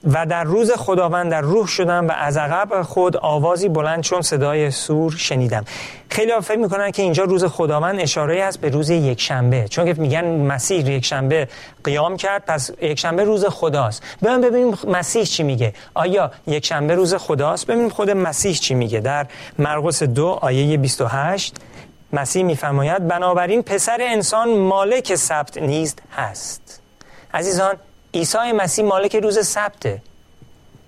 و 0.05 0.27
در 0.27 0.45
روز 0.45 0.73
خداوند 0.73 1.31
در 1.31 1.41
روح 1.41 1.67
شدم 1.67 2.09
و 2.09 2.13
از 2.13 2.37
عقب 2.37 2.83
خود 2.83 3.17
آوازی 3.17 3.69
بلند 3.69 4.03
چون 4.03 4.23
صدای 4.23 4.71
سور 4.71 5.13
شنیدم. 5.13 5.65
خیلی 6.11 6.33
فکر 6.41 6.59
می‌کنن 6.59 6.91
که 6.91 7.03
اینجا 7.03 7.25
روز 7.25 7.45
خداوند 7.45 8.01
اشاره 8.01 8.43
است 8.43 8.61
به 8.61 8.69
روز 8.69 8.91
یک 8.91 9.21
شنبه 9.21 9.69
چون 9.69 9.85
که 9.85 10.01
میگن 10.01 10.25
مسیح 10.25 10.91
یک 10.91 11.05
شنبه 11.05 11.49
قیام 11.85 12.17
کرد 12.17 12.45
پس 12.47 12.71
یک 12.83 12.99
شنبه 12.99 13.25
روز 13.25 13.45
خداست. 13.45 14.03
بیایم 14.23 14.41
ببینیم 14.41 14.79
مسیح 14.87 15.25
چی 15.25 15.43
میگه. 15.43 15.75
آیا 15.95 16.31
یک 16.47 16.67
شنبه 16.67 16.95
روز 16.95 17.15
خداست؟ 17.15 17.67
ببینیم 17.67 17.89
خود 17.89 18.11
مسیح 18.11 18.53
چی 18.53 18.75
میگه. 18.75 19.01
در 19.01 19.27
مرقس 19.59 20.03
دو 20.03 20.27
آیه 20.27 20.77
28 20.77 21.57
مسیح 22.13 22.43
میفرماید 22.43 23.09
بنابراین 23.09 23.63
پسر 23.63 23.99
انسان 24.01 24.59
مالک 24.59 25.15
سبت 25.15 25.59
نیست 25.59 26.03
هست. 26.17 26.83
عزیزان 27.35 27.75
عیسی 28.15 28.53
مسیح 28.53 28.85
مالک 28.85 29.17
روز 29.17 29.47
سبته. 29.47 30.03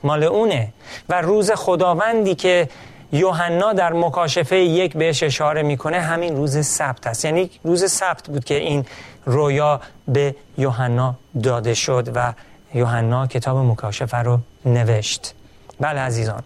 مال 0.03 0.25
اونه. 0.25 0.73
و 1.09 1.23
روز 1.23 1.51
خداوندی 1.51 2.35
که 2.35 2.69
یوحنا 3.13 3.73
در 3.73 3.93
مکاشفه 3.93 4.57
یک 4.57 4.97
بهش 4.97 5.23
اشاره 5.23 5.63
می‌کنه 5.63 6.01
همین 6.01 6.37
روز 6.37 6.67
سبت 6.67 7.07
است. 7.07 7.25
یعنی 7.25 7.51
روز 7.65 7.91
سبت 7.93 8.27
بود 8.29 8.45
که 8.45 8.55
این 8.55 8.87
رویا 9.25 9.81
به 10.09 10.35
یوحنا 10.59 11.15
داده 11.43 11.75
شد 11.75 12.09
و 12.15 12.33
یوحنا 12.75 13.27
کتاب 13.27 13.57
مکاشفه 13.57 14.17
رو 14.17 14.39
نوشت. 14.65 15.35
بله 15.81 16.01
عزیزان 16.01 16.43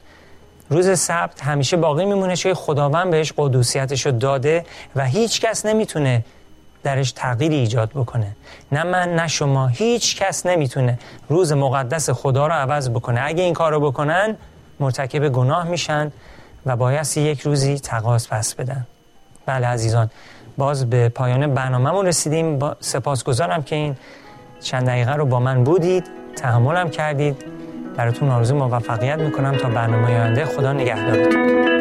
روز 0.71 0.99
سبت 0.99 1.43
همیشه 1.43 1.77
باقی 1.77 2.05
میمونه 2.05 2.37
چون 2.37 2.55
خداوند 2.55 3.11
بهش 3.11 3.33
قدوسیتش 3.37 4.07
رو 4.07 4.12
داده 4.12 4.67
و 4.97 5.05
هیچ 5.05 5.41
کس 5.41 5.67
نمی‌تونه 5.67 6.25
درش 6.87 7.12
تغییری 7.12 7.55
ایجاد 7.55 7.90
بکنه. 7.90 8.31
نه 8.72 8.83
من 8.83 9.14
نه 9.14 9.29
شما. 9.29 9.66
هیچ 9.66 10.22
کس 10.22 10.46
نمی‌تونه 10.46 10.99
روز 11.29 11.53
مقدس 11.53 12.11
خدا 12.11 12.46
رو 12.46 12.53
عوض 12.53 12.90
بکنه. 12.90 13.20
اگه 13.25 13.42
این 13.42 13.55
کار 13.55 13.72
رو 13.72 13.81
بکنن 13.81 14.37
مرتکب 14.81 15.29
گناه 15.29 15.68
میشن 15.68 16.12
و 16.66 16.77
بایستی 16.77 17.20
یک 17.20 17.40
روزی 17.40 17.79
تقاس 17.79 18.29
پس 18.29 18.55
بدن. 18.55 18.87
بله 19.46 19.66
عزیزان 19.66 20.11
باز 20.57 20.90
به 20.90 21.09
پایان 21.09 21.55
برنامهمون 21.55 22.07
رسیدیم. 22.07 22.59
با 22.59 22.77
سپاسگزارم 22.81 23.62
که 23.62 23.77
این 23.77 23.96
چند 24.61 24.87
دقیقه 24.87 25.14
رو 25.14 25.27
با 25.27 25.40
من 25.40 25.64
بودید. 25.64 26.05
تحملم 26.37 26.90
کردید. 26.90 27.44
براتون 27.96 28.29
آرزو 28.31 28.55
موفقیت 28.57 29.18
می‌کنم. 29.18 29.57
تا 29.57 29.68
برنامه 29.68 30.07
آینده 30.07 30.44
خدا 30.44 30.72
نگهدارتون. 30.72 31.76